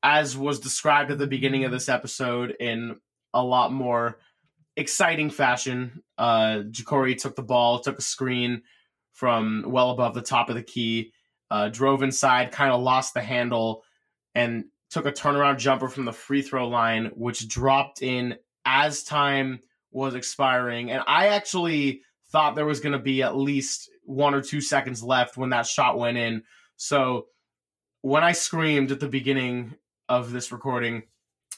as 0.03 0.37
was 0.37 0.61
described 0.61 1.11
at 1.11 1.18
the 1.18 1.27
beginning 1.27 1.64
of 1.64 1.72
this 1.72 1.88
episode 1.88 2.55
in 2.59 2.96
a 3.33 3.42
lot 3.42 3.72
more 3.72 4.18
exciting 4.79 5.31
fashion, 5.31 6.03
uh, 6.17 6.62
JaQuori 6.71 7.19
took 7.19 7.37
the 7.37 7.43
ball, 7.43 7.81
took 7.81 7.99
a 7.99 8.03
screen 8.03 8.62
from 9.12 9.64
well 9.67 9.91
above 9.91 10.14
the 10.14 10.23
top 10.23 10.49
of 10.49 10.55
the 10.55 10.62
key, 10.62 11.12
uh, 11.51 11.69
drove 11.69 12.03
inside, 12.03 12.53
kind 12.53 12.73
of 12.73 12.81
lost 12.81 13.14
the 13.14 13.21
handle, 13.21 13.83
and 14.35 14.64
took 14.91 15.07
a 15.07 15.12
turnaround 15.12 15.59
jumper 15.59 15.88
from 15.88 16.05
the 16.05 16.12
free 16.12 16.43
throw 16.43 16.69
line, 16.69 17.11
which 17.14 17.49
dropped 17.49 18.03
in 18.03 18.37
as 18.64 19.03
time 19.03 19.61
was 19.91 20.14
expiring. 20.14 20.91
And 20.91 21.03
I 21.07 21.29
actually 21.29 22.03
thought 22.31 22.55
there 22.55 22.67
was 22.67 22.81
going 22.81 22.93
to 22.93 22.99
be 22.99 23.23
at 23.23 23.37
least 23.37 23.91
one 24.05 24.35
or 24.35 24.43
two 24.43 24.61
seconds 24.61 25.03
left 25.03 25.37
when 25.37 25.51
that 25.51 25.67
shot 25.67 25.99
went 25.99 26.19
in. 26.19 26.45
So 26.77 27.27
when 28.03 28.23
I 28.23 28.33
screamed 28.33 28.93
at 28.93 29.01
the 29.01 29.09
beginning 29.09 29.75
of 30.09 30.31
this 30.31 30.53
recording, 30.53 31.03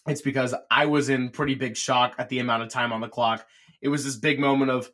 it's 0.07 0.23
because 0.23 0.55
I 0.71 0.87
was 0.87 1.09
in 1.09 1.31
pretty 1.31 1.55
big 1.55 1.77
shock 1.77 2.15
at 2.19 2.29
the 2.29 2.39
amount 2.39 2.63
of 2.63 2.71
time 2.71 2.93
on 2.93 3.01
the 3.01 3.09
clock. 3.09 3.47
It 3.81 3.89
was 3.89 4.05
this 4.05 4.17
big 4.17 4.39
moment 4.39 4.71
of, 4.71 4.91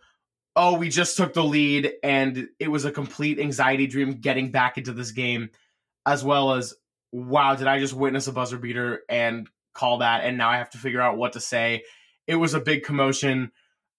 oh, 0.55 0.79
we 0.79 0.89
just 0.89 1.17
took 1.17 1.35
the 1.35 1.45
lead, 1.45 1.93
and 2.03 2.49
it 2.59 2.69
was 2.69 2.85
a 2.85 2.91
complete 2.91 3.39
anxiety 3.39 3.87
dream 3.87 4.15
getting 4.15 4.51
back 4.51 4.79
into 4.79 4.93
this 4.93 5.11
game, 5.11 5.51
as 6.07 6.25
well 6.25 6.55
as, 6.55 6.75
wow, 7.13 7.55
did 7.55 7.67
I 7.67 7.79
just 7.79 7.95
witness 7.95 8.27
a 8.27 8.33
buzzer 8.33 8.59
beater 8.59 9.03
and 9.09 9.49
call 9.75 9.99
that? 9.99 10.25
And 10.25 10.39
now 10.39 10.51
I 10.51 10.57
have 10.57 10.71
to 10.71 10.79
figure 10.79 11.01
out 11.01 11.19
what 11.19 11.35
to 11.35 11.41
say. 11.41 11.85
It 12.27 12.37
was 12.37 12.55
a 12.55 12.61
big 12.61 12.85
commotion, 12.85 13.53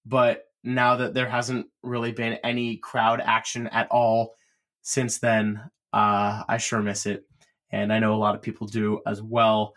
but 0.05 0.45
now 0.63 0.97
that 0.97 1.13
there 1.13 1.29
hasn't 1.29 1.67
really 1.83 2.11
been 2.11 2.39
any 2.43 2.77
crowd 2.77 3.21
action 3.21 3.67
at 3.67 3.87
all 3.89 4.35
since 4.81 5.19
then, 5.19 5.61
uh, 5.93 6.43
I 6.47 6.57
sure 6.57 6.81
miss 6.81 7.05
it. 7.05 7.23
And 7.71 7.93
I 7.93 7.99
know 7.99 8.15
a 8.15 8.17
lot 8.17 8.35
of 8.35 8.41
people 8.41 8.67
do 8.67 9.01
as 9.05 9.21
well. 9.21 9.75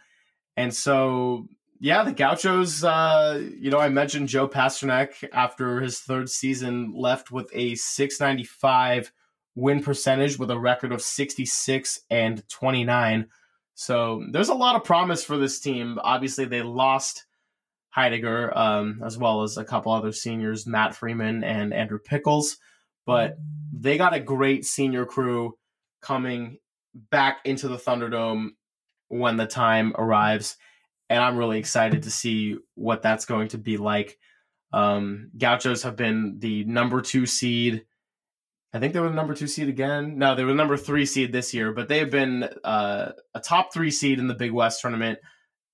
And 0.60 0.74
so, 0.74 1.48
yeah, 1.78 2.04
the 2.04 2.12
Gauchos, 2.12 2.84
uh, 2.84 3.42
you 3.58 3.70
know, 3.70 3.78
I 3.78 3.88
mentioned 3.88 4.28
Joe 4.28 4.46
Pasternak 4.46 5.26
after 5.32 5.80
his 5.80 6.00
third 6.00 6.28
season 6.28 6.92
left 6.94 7.30
with 7.30 7.48
a 7.54 7.76
695 7.76 9.10
win 9.54 9.82
percentage 9.82 10.38
with 10.38 10.50
a 10.50 10.58
record 10.58 10.92
of 10.92 11.00
66 11.00 12.00
and 12.10 12.46
29. 12.50 13.28
So 13.74 14.22
there's 14.30 14.50
a 14.50 14.54
lot 14.54 14.76
of 14.76 14.84
promise 14.84 15.24
for 15.24 15.38
this 15.38 15.60
team. 15.60 15.98
Obviously, 16.04 16.44
they 16.44 16.60
lost 16.60 17.24
Heidegger, 17.88 18.56
um, 18.56 19.00
as 19.02 19.16
well 19.16 19.42
as 19.42 19.56
a 19.56 19.64
couple 19.64 19.92
other 19.92 20.12
seniors, 20.12 20.66
Matt 20.66 20.94
Freeman 20.94 21.42
and 21.42 21.72
Andrew 21.72 21.98
Pickles. 21.98 22.58
But 23.06 23.38
they 23.72 23.96
got 23.96 24.12
a 24.12 24.20
great 24.20 24.66
senior 24.66 25.06
crew 25.06 25.56
coming 26.02 26.58
back 26.92 27.38
into 27.46 27.66
the 27.66 27.78
Thunderdome 27.78 28.50
when 29.10 29.36
the 29.36 29.46
time 29.46 29.92
arrives. 29.98 30.56
And 31.10 31.22
I'm 31.22 31.36
really 31.36 31.58
excited 31.58 32.04
to 32.04 32.10
see 32.10 32.56
what 32.74 33.02
that's 33.02 33.26
going 33.26 33.48
to 33.48 33.58
be 33.58 33.76
like. 33.76 34.16
Um, 34.72 35.30
Gauchos 35.36 35.82
have 35.82 35.96
been 35.96 36.36
the 36.38 36.64
number 36.64 37.02
two 37.02 37.26
seed. 37.26 37.84
I 38.72 38.78
think 38.78 38.94
they 38.94 39.00
were 39.00 39.08
the 39.08 39.14
number 39.16 39.34
two 39.34 39.48
seed 39.48 39.68
again. 39.68 40.16
No, 40.16 40.36
they 40.36 40.44
were 40.44 40.52
the 40.52 40.56
number 40.56 40.76
three 40.76 41.04
seed 41.04 41.32
this 41.32 41.52
year, 41.52 41.72
but 41.72 41.88
they 41.88 41.98
have 41.98 42.10
been 42.10 42.48
uh, 42.62 43.12
a 43.34 43.40
top 43.40 43.74
three 43.74 43.90
seed 43.90 44.20
in 44.20 44.28
the 44.28 44.34
Big 44.34 44.52
West 44.52 44.80
tournament 44.80 45.18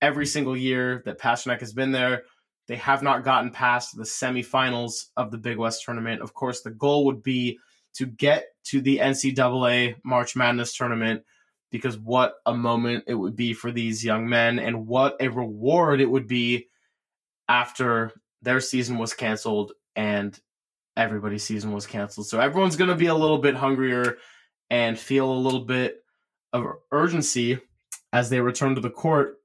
every 0.00 0.24
single 0.24 0.56
year 0.56 1.02
that 1.04 1.18
Pasternak 1.18 1.60
has 1.60 1.74
been 1.74 1.92
there. 1.92 2.22
They 2.68 2.76
have 2.76 3.02
not 3.02 3.22
gotten 3.22 3.50
past 3.50 3.96
the 3.96 4.04
semifinals 4.04 5.06
of 5.16 5.30
the 5.30 5.38
Big 5.38 5.58
West 5.58 5.84
tournament. 5.84 6.22
Of 6.22 6.32
course, 6.32 6.62
the 6.62 6.70
goal 6.70 7.04
would 7.04 7.22
be 7.22 7.58
to 7.96 8.06
get 8.06 8.46
to 8.64 8.80
the 8.80 8.98
NCAA 8.98 9.96
March 10.02 10.34
Madness 10.34 10.74
tournament 10.74 11.22
because 11.76 11.98
what 11.98 12.34
a 12.46 12.54
moment 12.54 13.04
it 13.06 13.14
would 13.14 13.36
be 13.36 13.52
for 13.52 13.70
these 13.70 14.04
young 14.04 14.28
men 14.28 14.58
and 14.58 14.86
what 14.86 15.16
a 15.20 15.28
reward 15.28 16.00
it 16.00 16.10
would 16.10 16.26
be 16.26 16.68
after 17.48 18.12
their 18.42 18.60
season 18.60 18.98
was 18.98 19.14
canceled 19.14 19.72
and 19.94 20.38
everybody's 20.96 21.44
season 21.44 21.72
was 21.72 21.86
canceled. 21.86 22.26
So 22.26 22.40
everyone's 22.40 22.76
going 22.76 22.90
to 22.90 22.96
be 22.96 23.06
a 23.06 23.14
little 23.14 23.38
bit 23.38 23.54
hungrier 23.54 24.16
and 24.70 24.98
feel 24.98 25.30
a 25.30 25.34
little 25.34 25.64
bit 25.64 26.02
of 26.52 26.64
urgency 26.90 27.58
as 28.12 28.30
they 28.30 28.40
return 28.40 28.74
to 28.74 28.80
the 28.80 28.90
court. 28.90 29.36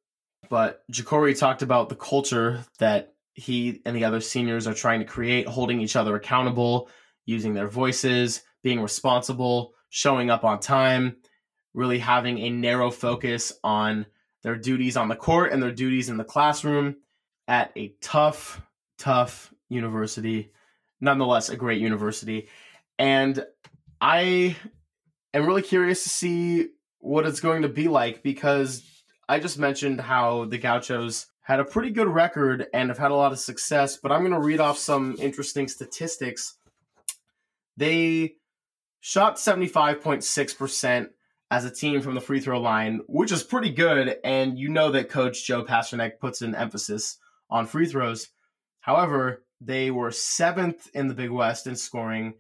But 0.50 0.84
JaQuori 0.92 1.38
talked 1.38 1.62
about 1.62 1.90
the 1.90 1.96
culture 1.96 2.64
that 2.80 3.14
he 3.34 3.82
and 3.86 3.96
the 3.96 4.06
other 4.06 4.22
seniors 4.22 4.68
are 4.68 4.74
trying 4.74 5.00
to 5.00 5.06
create, 5.06 5.48
holding 5.48 5.82
each 5.82 5.96
other 5.96 6.16
accountable, 6.16 6.90
using 7.26 7.54
their 7.54 7.68
voices, 7.68 8.42
being 8.64 8.82
responsible, 8.82 9.74
showing 9.90 10.30
up 10.30 10.44
on 10.44 10.60
time, 10.60 11.18
really 11.74 12.00
having 12.00 12.38
a 12.40 12.50
narrow 12.50 12.92
focus 12.92 13.54
on 13.64 14.06
their 14.44 14.56
duties 14.56 14.98
on 14.98 15.08
the 15.08 15.16
court 15.16 15.52
and 15.52 15.62
their 15.62 15.72
duties 15.72 16.10
in 16.10 16.18
the 16.18 16.24
classroom 16.24 16.98
at 17.48 17.72
a 17.76 17.94
tough, 18.02 18.62
tough 18.98 19.54
university. 19.70 20.52
Nonetheless, 21.00 21.50
a 21.50 21.56
great 21.56 21.82
university. 21.82 22.48
And 23.00 23.46
I 24.00 24.56
am 25.34 25.46
really 25.46 25.62
curious 25.62 26.04
to 26.04 26.10
see 26.10 26.70
what 27.00 27.26
it's 27.26 27.40
going 27.40 27.64
to 27.64 27.70
be 27.70 27.88
like 27.88 28.22
because 28.24 28.84
I 29.28 29.40
just 29.40 29.58
mentioned 29.58 30.02
how 30.02 30.46
the 30.46 30.58
Gauchos 30.58 31.28
had 31.42 31.60
a 31.60 31.66
pretty 31.66 31.90
good 31.90 32.08
record 32.08 32.68
and 32.74 32.90
have 32.90 32.98
had 32.98 33.12
a 33.12 33.16
lot 33.16 33.32
of 33.32 33.40
success, 33.40 33.98
but 33.98 34.12
I'm 34.12 34.22
going 34.22 34.32
to 34.32 34.40
read 34.40 34.60
off 34.60 34.78
some 34.78 35.16
interesting 35.20 35.68
statistics. 35.68 36.58
They 37.78 38.36
shot 39.00 39.38
75.6% 39.38 41.10
as 41.52 41.66
a 41.66 41.70
team 41.70 42.02
from 42.02 42.16
the 42.16 42.22
free 42.22 42.40
throw 42.40 42.62
line, 42.62 43.02
which 43.08 43.32
is 43.32 43.44
pretty 43.44 43.70
good. 43.70 44.16
And 44.24 44.58
you 44.58 44.70
know 44.70 44.90
that 44.92 45.10
coach 45.10 45.46
Joe 45.46 45.66
Pasternak 45.66 46.18
puts 46.18 46.42
an 46.42 46.56
emphasis 46.56 47.18
on 47.50 47.68
free 47.68 47.86
throws. 47.86 48.30
However, 48.80 49.44
they 49.60 49.92
were 49.92 50.12
seventh 50.12 50.90
in 50.94 51.10
the 51.10 51.14
Big 51.14 51.30
West 51.30 51.68
in 51.68 51.76
scoring, 51.76 52.36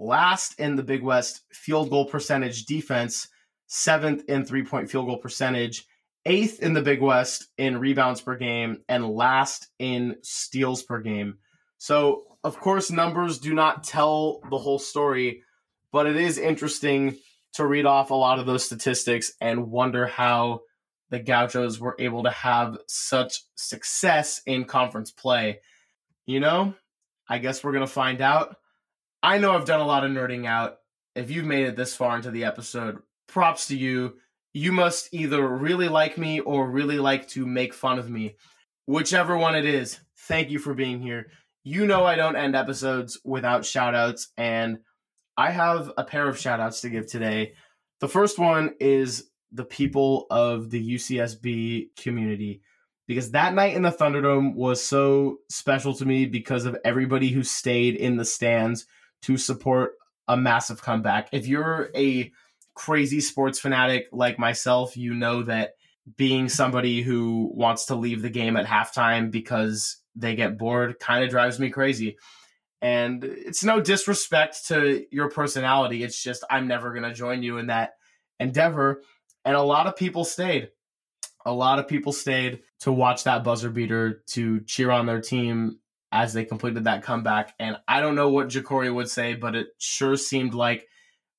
last 0.00 0.58
in 0.58 0.74
the 0.74 0.82
Big 0.82 1.02
West 1.02 1.42
field 1.52 1.90
goal 1.90 2.06
percentage 2.06 2.66
defense, 2.66 3.28
seventh 3.68 4.28
in 4.28 4.44
three 4.44 4.64
point 4.64 4.90
field 4.90 5.06
goal 5.06 5.18
percentage, 5.18 5.86
eighth 6.26 6.60
in 6.60 6.74
the 6.74 6.82
Big 6.82 7.00
West 7.00 7.46
in 7.56 7.78
rebounds 7.78 8.20
per 8.20 8.36
game, 8.36 8.82
and 8.88 9.08
last 9.08 9.68
in 9.78 10.16
steals 10.22 10.82
per 10.82 11.00
game. 11.00 11.38
So, 11.78 12.24
of 12.42 12.58
course, 12.58 12.90
numbers 12.90 13.38
do 13.38 13.54
not 13.54 13.84
tell 13.84 14.40
the 14.50 14.58
whole 14.58 14.80
story, 14.80 15.44
but 15.92 16.06
it 16.06 16.16
is 16.16 16.36
interesting 16.36 17.16
to 17.56 17.66
read 17.66 17.86
off 17.86 18.10
a 18.10 18.14
lot 18.14 18.38
of 18.38 18.46
those 18.46 18.64
statistics 18.64 19.32
and 19.40 19.70
wonder 19.70 20.06
how 20.06 20.60
the 21.10 21.18
Gauchos 21.18 21.78
were 21.78 21.96
able 21.98 22.24
to 22.24 22.30
have 22.30 22.78
such 22.88 23.42
success 23.54 24.42
in 24.46 24.64
conference 24.64 25.10
play. 25.10 25.60
You 26.26 26.40
know, 26.40 26.74
I 27.28 27.38
guess 27.38 27.62
we're 27.62 27.72
going 27.72 27.86
to 27.86 27.92
find 27.92 28.20
out. 28.20 28.56
I 29.22 29.38
know 29.38 29.52
I've 29.52 29.64
done 29.64 29.80
a 29.80 29.86
lot 29.86 30.04
of 30.04 30.10
nerding 30.10 30.46
out. 30.46 30.78
If 31.14 31.30
you've 31.30 31.44
made 31.44 31.66
it 31.66 31.76
this 31.76 31.94
far 31.94 32.16
into 32.16 32.30
the 32.30 32.44
episode, 32.44 32.98
props 33.26 33.68
to 33.68 33.76
you. 33.76 34.14
You 34.52 34.72
must 34.72 35.12
either 35.12 35.46
really 35.46 35.88
like 35.88 36.16
me 36.16 36.40
or 36.40 36.70
really 36.70 36.98
like 36.98 37.28
to 37.28 37.46
make 37.46 37.74
fun 37.74 37.98
of 37.98 38.10
me. 38.10 38.36
Whichever 38.86 39.36
one 39.36 39.54
it 39.54 39.64
is, 39.64 39.98
thank 40.16 40.50
you 40.50 40.58
for 40.58 40.74
being 40.74 41.00
here. 41.00 41.26
You 41.62 41.86
know 41.86 42.04
I 42.04 42.14
don't 42.14 42.36
end 42.36 42.54
episodes 42.54 43.18
without 43.24 43.64
shout 43.64 43.94
outs, 43.94 44.28
and 44.36 44.78
I 45.36 45.50
have 45.50 45.92
a 45.96 46.04
pair 46.04 46.28
of 46.28 46.38
shout 46.38 46.60
outs 46.60 46.80
to 46.80 46.90
give 46.90 47.06
today. 47.06 47.52
The 48.00 48.08
first 48.08 48.38
one 48.38 48.74
is 48.80 49.30
the 49.52 49.64
people 49.64 50.26
of 50.30 50.70
the 50.70 50.94
UCSB 50.94 51.96
community 51.96 52.62
because 53.06 53.30
that 53.30 53.54
night 53.54 53.76
in 53.76 53.82
the 53.82 53.92
Thunderdome 53.92 54.54
was 54.54 54.82
so 54.82 55.38
special 55.48 55.94
to 55.94 56.04
me 56.04 56.26
because 56.26 56.64
of 56.64 56.76
everybody 56.84 57.28
who 57.28 57.42
stayed 57.42 57.94
in 57.94 58.16
the 58.16 58.24
stands 58.24 58.86
to 59.22 59.36
support 59.36 59.92
a 60.28 60.36
massive 60.36 60.82
comeback. 60.82 61.28
If 61.32 61.46
you're 61.46 61.90
a 61.94 62.32
crazy 62.74 63.20
sports 63.20 63.58
fanatic 63.58 64.06
like 64.12 64.38
myself, 64.38 64.96
you 64.96 65.14
know 65.14 65.42
that 65.44 65.72
being 66.16 66.48
somebody 66.48 67.02
who 67.02 67.50
wants 67.54 67.86
to 67.86 67.94
leave 67.94 68.22
the 68.22 68.30
game 68.30 68.56
at 68.56 68.66
halftime 68.66 69.30
because 69.30 69.98
they 70.14 70.34
get 70.34 70.58
bored 70.58 70.98
kind 70.98 71.24
of 71.24 71.30
drives 71.30 71.58
me 71.58 71.70
crazy. 71.70 72.16
And 72.82 73.24
it's 73.24 73.64
no 73.64 73.80
disrespect 73.80 74.68
to 74.68 75.06
your 75.10 75.30
personality. 75.30 76.02
It's 76.02 76.22
just 76.22 76.44
I'm 76.50 76.68
never 76.68 76.90
going 76.90 77.04
to 77.04 77.14
join 77.14 77.42
you 77.42 77.58
in 77.58 77.68
that 77.68 77.94
endeavor. 78.38 79.02
And 79.44 79.56
a 79.56 79.62
lot 79.62 79.86
of 79.86 79.96
people 79.96 80.24
stayed. 80.24 80.70
A 81.44 81.52
lot 81.52 81.78
of 81.78 81.88
people 81.88 82.12
stayed 82.12 82.60
to 82.80 82.92
watch 82.92 83.24
that 83.24 83.44
buzzer 83.44 83.70
beater, 83.70 84.22
to 84.28 84.60
cheer 84.60 84.90
on 84.90 85.06
their 85.06 85.20
team 85.20 85.78
as 86.12 86.32
they 86.32 86.44
completed 86.44 86.84
that 86.84 87.02
comeback. 87.02 87.54
And 87.58 87.76
I 87.86 88.00
don't 88.00 88.14
know 88.14 88.30
what 88.30 88.48
JaQuori 88.48 88.92
would 88.94 89.08
say, 89.08 89.34
but 89.34 89.54
it 89.54 89.68
sure 89.78 90.16
seemed 90.16 90.54
like 90.54 90.86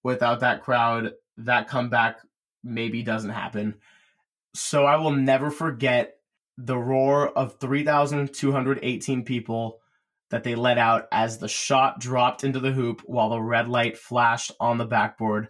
without 0.03 0.39
that 0.39 0.63
crowd, 0.63 1.13
that 1.37 1.67
comeback 1.67 2.19
maybe 2.63 3.03
doesn't 3.03 3.29
happen. 3.29 3.75
So 4.53 4.85
I 4.85 4.95
will 4.95 5.11
never 5.11 5.51
forget 5.51 6.15
the 6.57 6.77
roar 6.77 7.29
of 7.29 7.59
3,218 7.59 9.23
people 9.23 9.79
that 10.29 10.43
they 10.43 10.55
let 10.55 10.77
out 10.77 11.07
as 11.11 11.37
the 11.37 11.47
shot 11.47 11.99
dropped 11.99 12.43
into 12.43 12.59
the 12.59 12.71
hoop 12.71 13.01
while 13.05 13.29
the 13.29 13.41
red 13.41 13.67
light 13.67 13.97
flashed 13.97 14.51
on 14.59 14.77
the 14.77 14.85
backboard. 14.85 15.49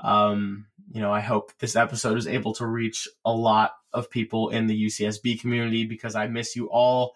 Um, 0.00 0.66
you 0.90 1.00
know, 1.00 1.12
I 1.12 1.20
hope 1.20 1.52
this 1.58 1.76
episode 1.76 2.18
is 2.18 2.26
able 2.26 2.54
to 2.54 2.66
reach 2.66 3.08
a 3.24 3.32
lot 3.32 3.72
of 3.92 4.10
people 4.10 4.50
in 4.50 4.66
the 4.66 4.86
UCSB 4.86 5.40
community 5.40 5.84
because 5.84 6.14
I 6.14 6.26
miss 6.26 6.56
you 6.56 6.68
all 6.70 7.14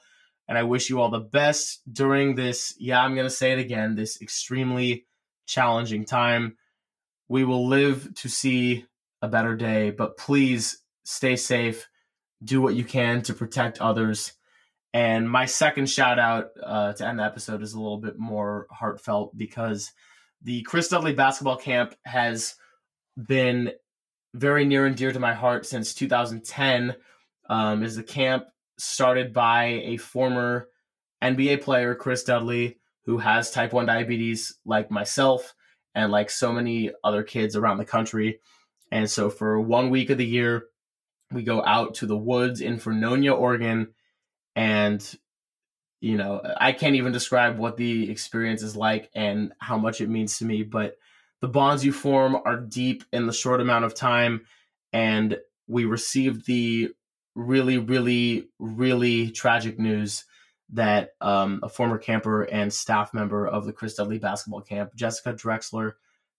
and 0.48 0.58
I 0.58 0.62
wish 0.64 0.90
you 0.90 1.00
all 1.00 1.10
the 1.10 1.20
best 1.20 1.80
during 1.92 2.34
this, 2.34 2.74
yeah, 2.78 3.02
I'm 3.02 3.14
going 3.14 3.26
to 3.26 3.30
say 3.30 3.52
it 3.52 3.58
again, 3.58 3.94
this 3.94 4.20
extremely 4.20 5.06
challenging 5.46 6.04
time. 6.04 6.56
We 7.28 7.44
will 7.44 7.68
live 7.68 8.14
to 8.16 8.28
see 8.28 8.86
a 9.22 9.28
better 9.28 9.56
day, 9.56 9.90
but 9.90 10.18
please 10.18 10.78
stay 11.04 11.36
safe, 11.36 11.88
do 12.42 12.60
what 12.60 12.74
you 12.74 12.84
can 12.84 13.22
to 13.22 13.34
protect 13.34 13.80
others 13.80 14.32
And 14.94 15.28
my 15.28 15.46
second 15.46 15.88
shout 15.88 16.18
out 16.18 16.50
uh, 16.62 16.92
to 16.92 17.06
end 17.06 17.18
the 17.18 17.24
episode 17.24 17.62
is 17.62 17.72
a 17.72 17.80
little 17.80 17.98
bit 17.98 18.18
more 18.18 18.66
heartfelt 18.70 19.36
because 19.36 19.90
the 20.42 20.62
Chris 20.62 20.88
Dudley 20.88 21.14
basketball 21.14 21.56
camp 21.56 21.94
has 22.04 22.56
been 23.16 23.72
very 24.34 24.64
near 24.64 24.86
and 24.86 24.96
dear 24.96 25.12
to 25.12 25.20
my 25.20 25.34
heart 25.34 25.66
since 25.66 25.94
2010. 25.94 26.94
Um, 27.48 27.82
is 27.82 27.96
the 27.96 28.02
camp 28.02 28.44
started 28.78 29.32
by 29.32 29.64
a 29.84 29.96
former 29.96 30.68
NBA 31.22 31.62
player, 31.62 31.94
Chris 31.94 32.24
Dudley, 32.24 32.78
who 33.04 33.18
has 33.18 33.50
type 33.50 33.72
1 33.72 33.86
diabetes 33.86 34.58
like 34.64 34.90
myself 34.90 35.54
and 35.94 36.12
like 36.12 36.30
so 36.30 36.52
many 36.52 36.90
other 37.04 37.22
kids 37.22 37.56
around 37.56 37.78
the 37.78 37.84
country. 37.84 38.40
And 38.90 39.10
so 39.10 39.30
for 39.30 39.60
one 39.60 39.90
week 39.90 40.10
of 40.10 40.18
the 40.18 40.26
year, 40.26 40.66
we 41.30 41.42
go 41.42 41.64
out 41.64 41.94
to 41.96 42.06
the 42.06 42.16
woods 42.16 42.60
in 42.60 42.76
Vernonia, 42.76 43.36
Oregon, 43.36 43.94
and 44.54 45.16
you 46.00 46.16
know, 46.16 46.42
I 46.60 46.72
can't 46.72 46.96
even 46.96 47.12
describe 47.12 47.58
what 47.58 47.76
the 47.76 48.10
experience 48.10 48.62
is 48.62 48.74
like 48.74 49.08
and 49.14 49.52
how 49.58 49.78
much 49.78 50.00
it 50.00 50.08
means 50.08 50.38
to 50.38 50.44
me, 50.44 50.64
but 50.64 50.96
the 51.40 51.46
bonds 51.46 51.84
you 51.84 51.92
form 51.92 52.36
are 52.44 52.56
deep 52.56 53.04
in 53.12 53.26
the 53.26 53.32
short 53.32 53.60
amount 53.60 53.84
of 53.84 53.94
time 53.94 54.44
and 54.92 55.38
we 55.68 55.84
received 55.84 56.46
the 56.46 56.90
really 57.34 57.78
really 57.78 58.48
really 58.58 59.30
tragic 59.30 59.78
news 59.78 60.24
that 60.72 61.10
um, 61.20 61.60
a 61.62 61.68
former 61.68 61.98
camper 61.98 62.42
and 62.42 62.72
staff 62.72 63.12
member 63.12 63.46
of 63.46 63.66
the 63.66 63.72
Chris 63.72 63.94
Dudley 63.94 64.18
basketball 64.18 64.62
camp, 64.62 64.94
Jessica 64.94 65.34
Drexler, 65.34 65.92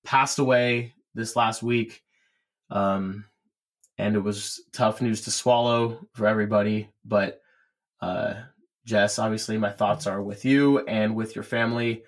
passed 0.04 0.40
away 0.40 0.94
this 1.14 1.36
last 1.36 1.62
week. 1.62 2.02
Um, 2.72 3.26
and 4.00 4.16
it 4.16 4.20
was 4.20 4.62
tough 4.72 5.02
news 5.02 5.22
to 5.22 5.32
swallow 5.32 6.08
for 6.14 6.26
everybody. 6.26 6.90
But 7.06 7.42
uh, 8.04 8.34
Jess, 8.86 9.18
obviously, 9.18 9.58
my 9.58 9.72
thoughts 9.72 10.08
are 10.08 10.22
with 10.22 10.44
you 10.44 10.80
and 10.80 11.16
with 11.16 11.36
your 11.36 11.44
family 11.44 12.04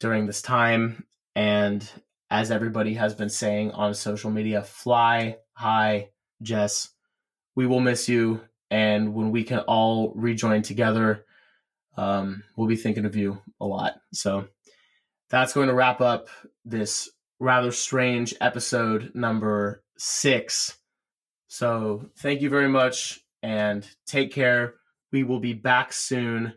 during 0.00 0.26
this 0.26 0.40
time. 0.40 1.04
And 1.36 1.88
as 2.30 2.50
everybody 2.50 2.94
has 2.94 3.14
been 3.14 3.28
saying 3.28 3.72
on 3.72 3.92
social 3.92 4.30
media, 4.30 4.62
fly 4.62 5.36
high, 5.52 6.08
Jess. 6.40 6.88
We 7.54 7.66
will 7.66 7.80
miss 7.80 8.08
you. 8.08 8.40
And 8.70 9.14
when 9.14 9.30
we 9.30 9.44
can 9.44 9.60
all 9.60 10.12
rejoin 10.14 10.62
together, 10.62 11.26
um, 11.98 12.42
we'll 12.56 12.68
be 12.68 12.76
thinking 12.76 13.04
of 13.04 13.14
you 13.14 13.42
a 13.60 13.66
lot. 13.66 13.96
So 14.14 14.48
that's 15.28 15.52
going 15.52 15.68
to 15.68 15.74
wrap 15.74 16.00
up 16.00 16.28
this 16.64 17.10
rather 17.38 17.70
strange 17.70 18.34
episode 18.40 19.12
number 19.14 19.82
six. 19.98 20.78
So 21.48 22.08
thank 22.18 22.40
you 22.40 22.48
very 22.48 22.68
much 22.68 23.20
and 23.42 23.86
take 24.06 24.32
care. 24.32 24.74
We 25.12 25.22
will 25.22 25.40
be 25.40 25.54
back 25.54 25.92
soon 25.92 26.54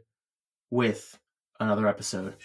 with 0.69 1.17
another 1.59 1.87
episode. 1.87 2.35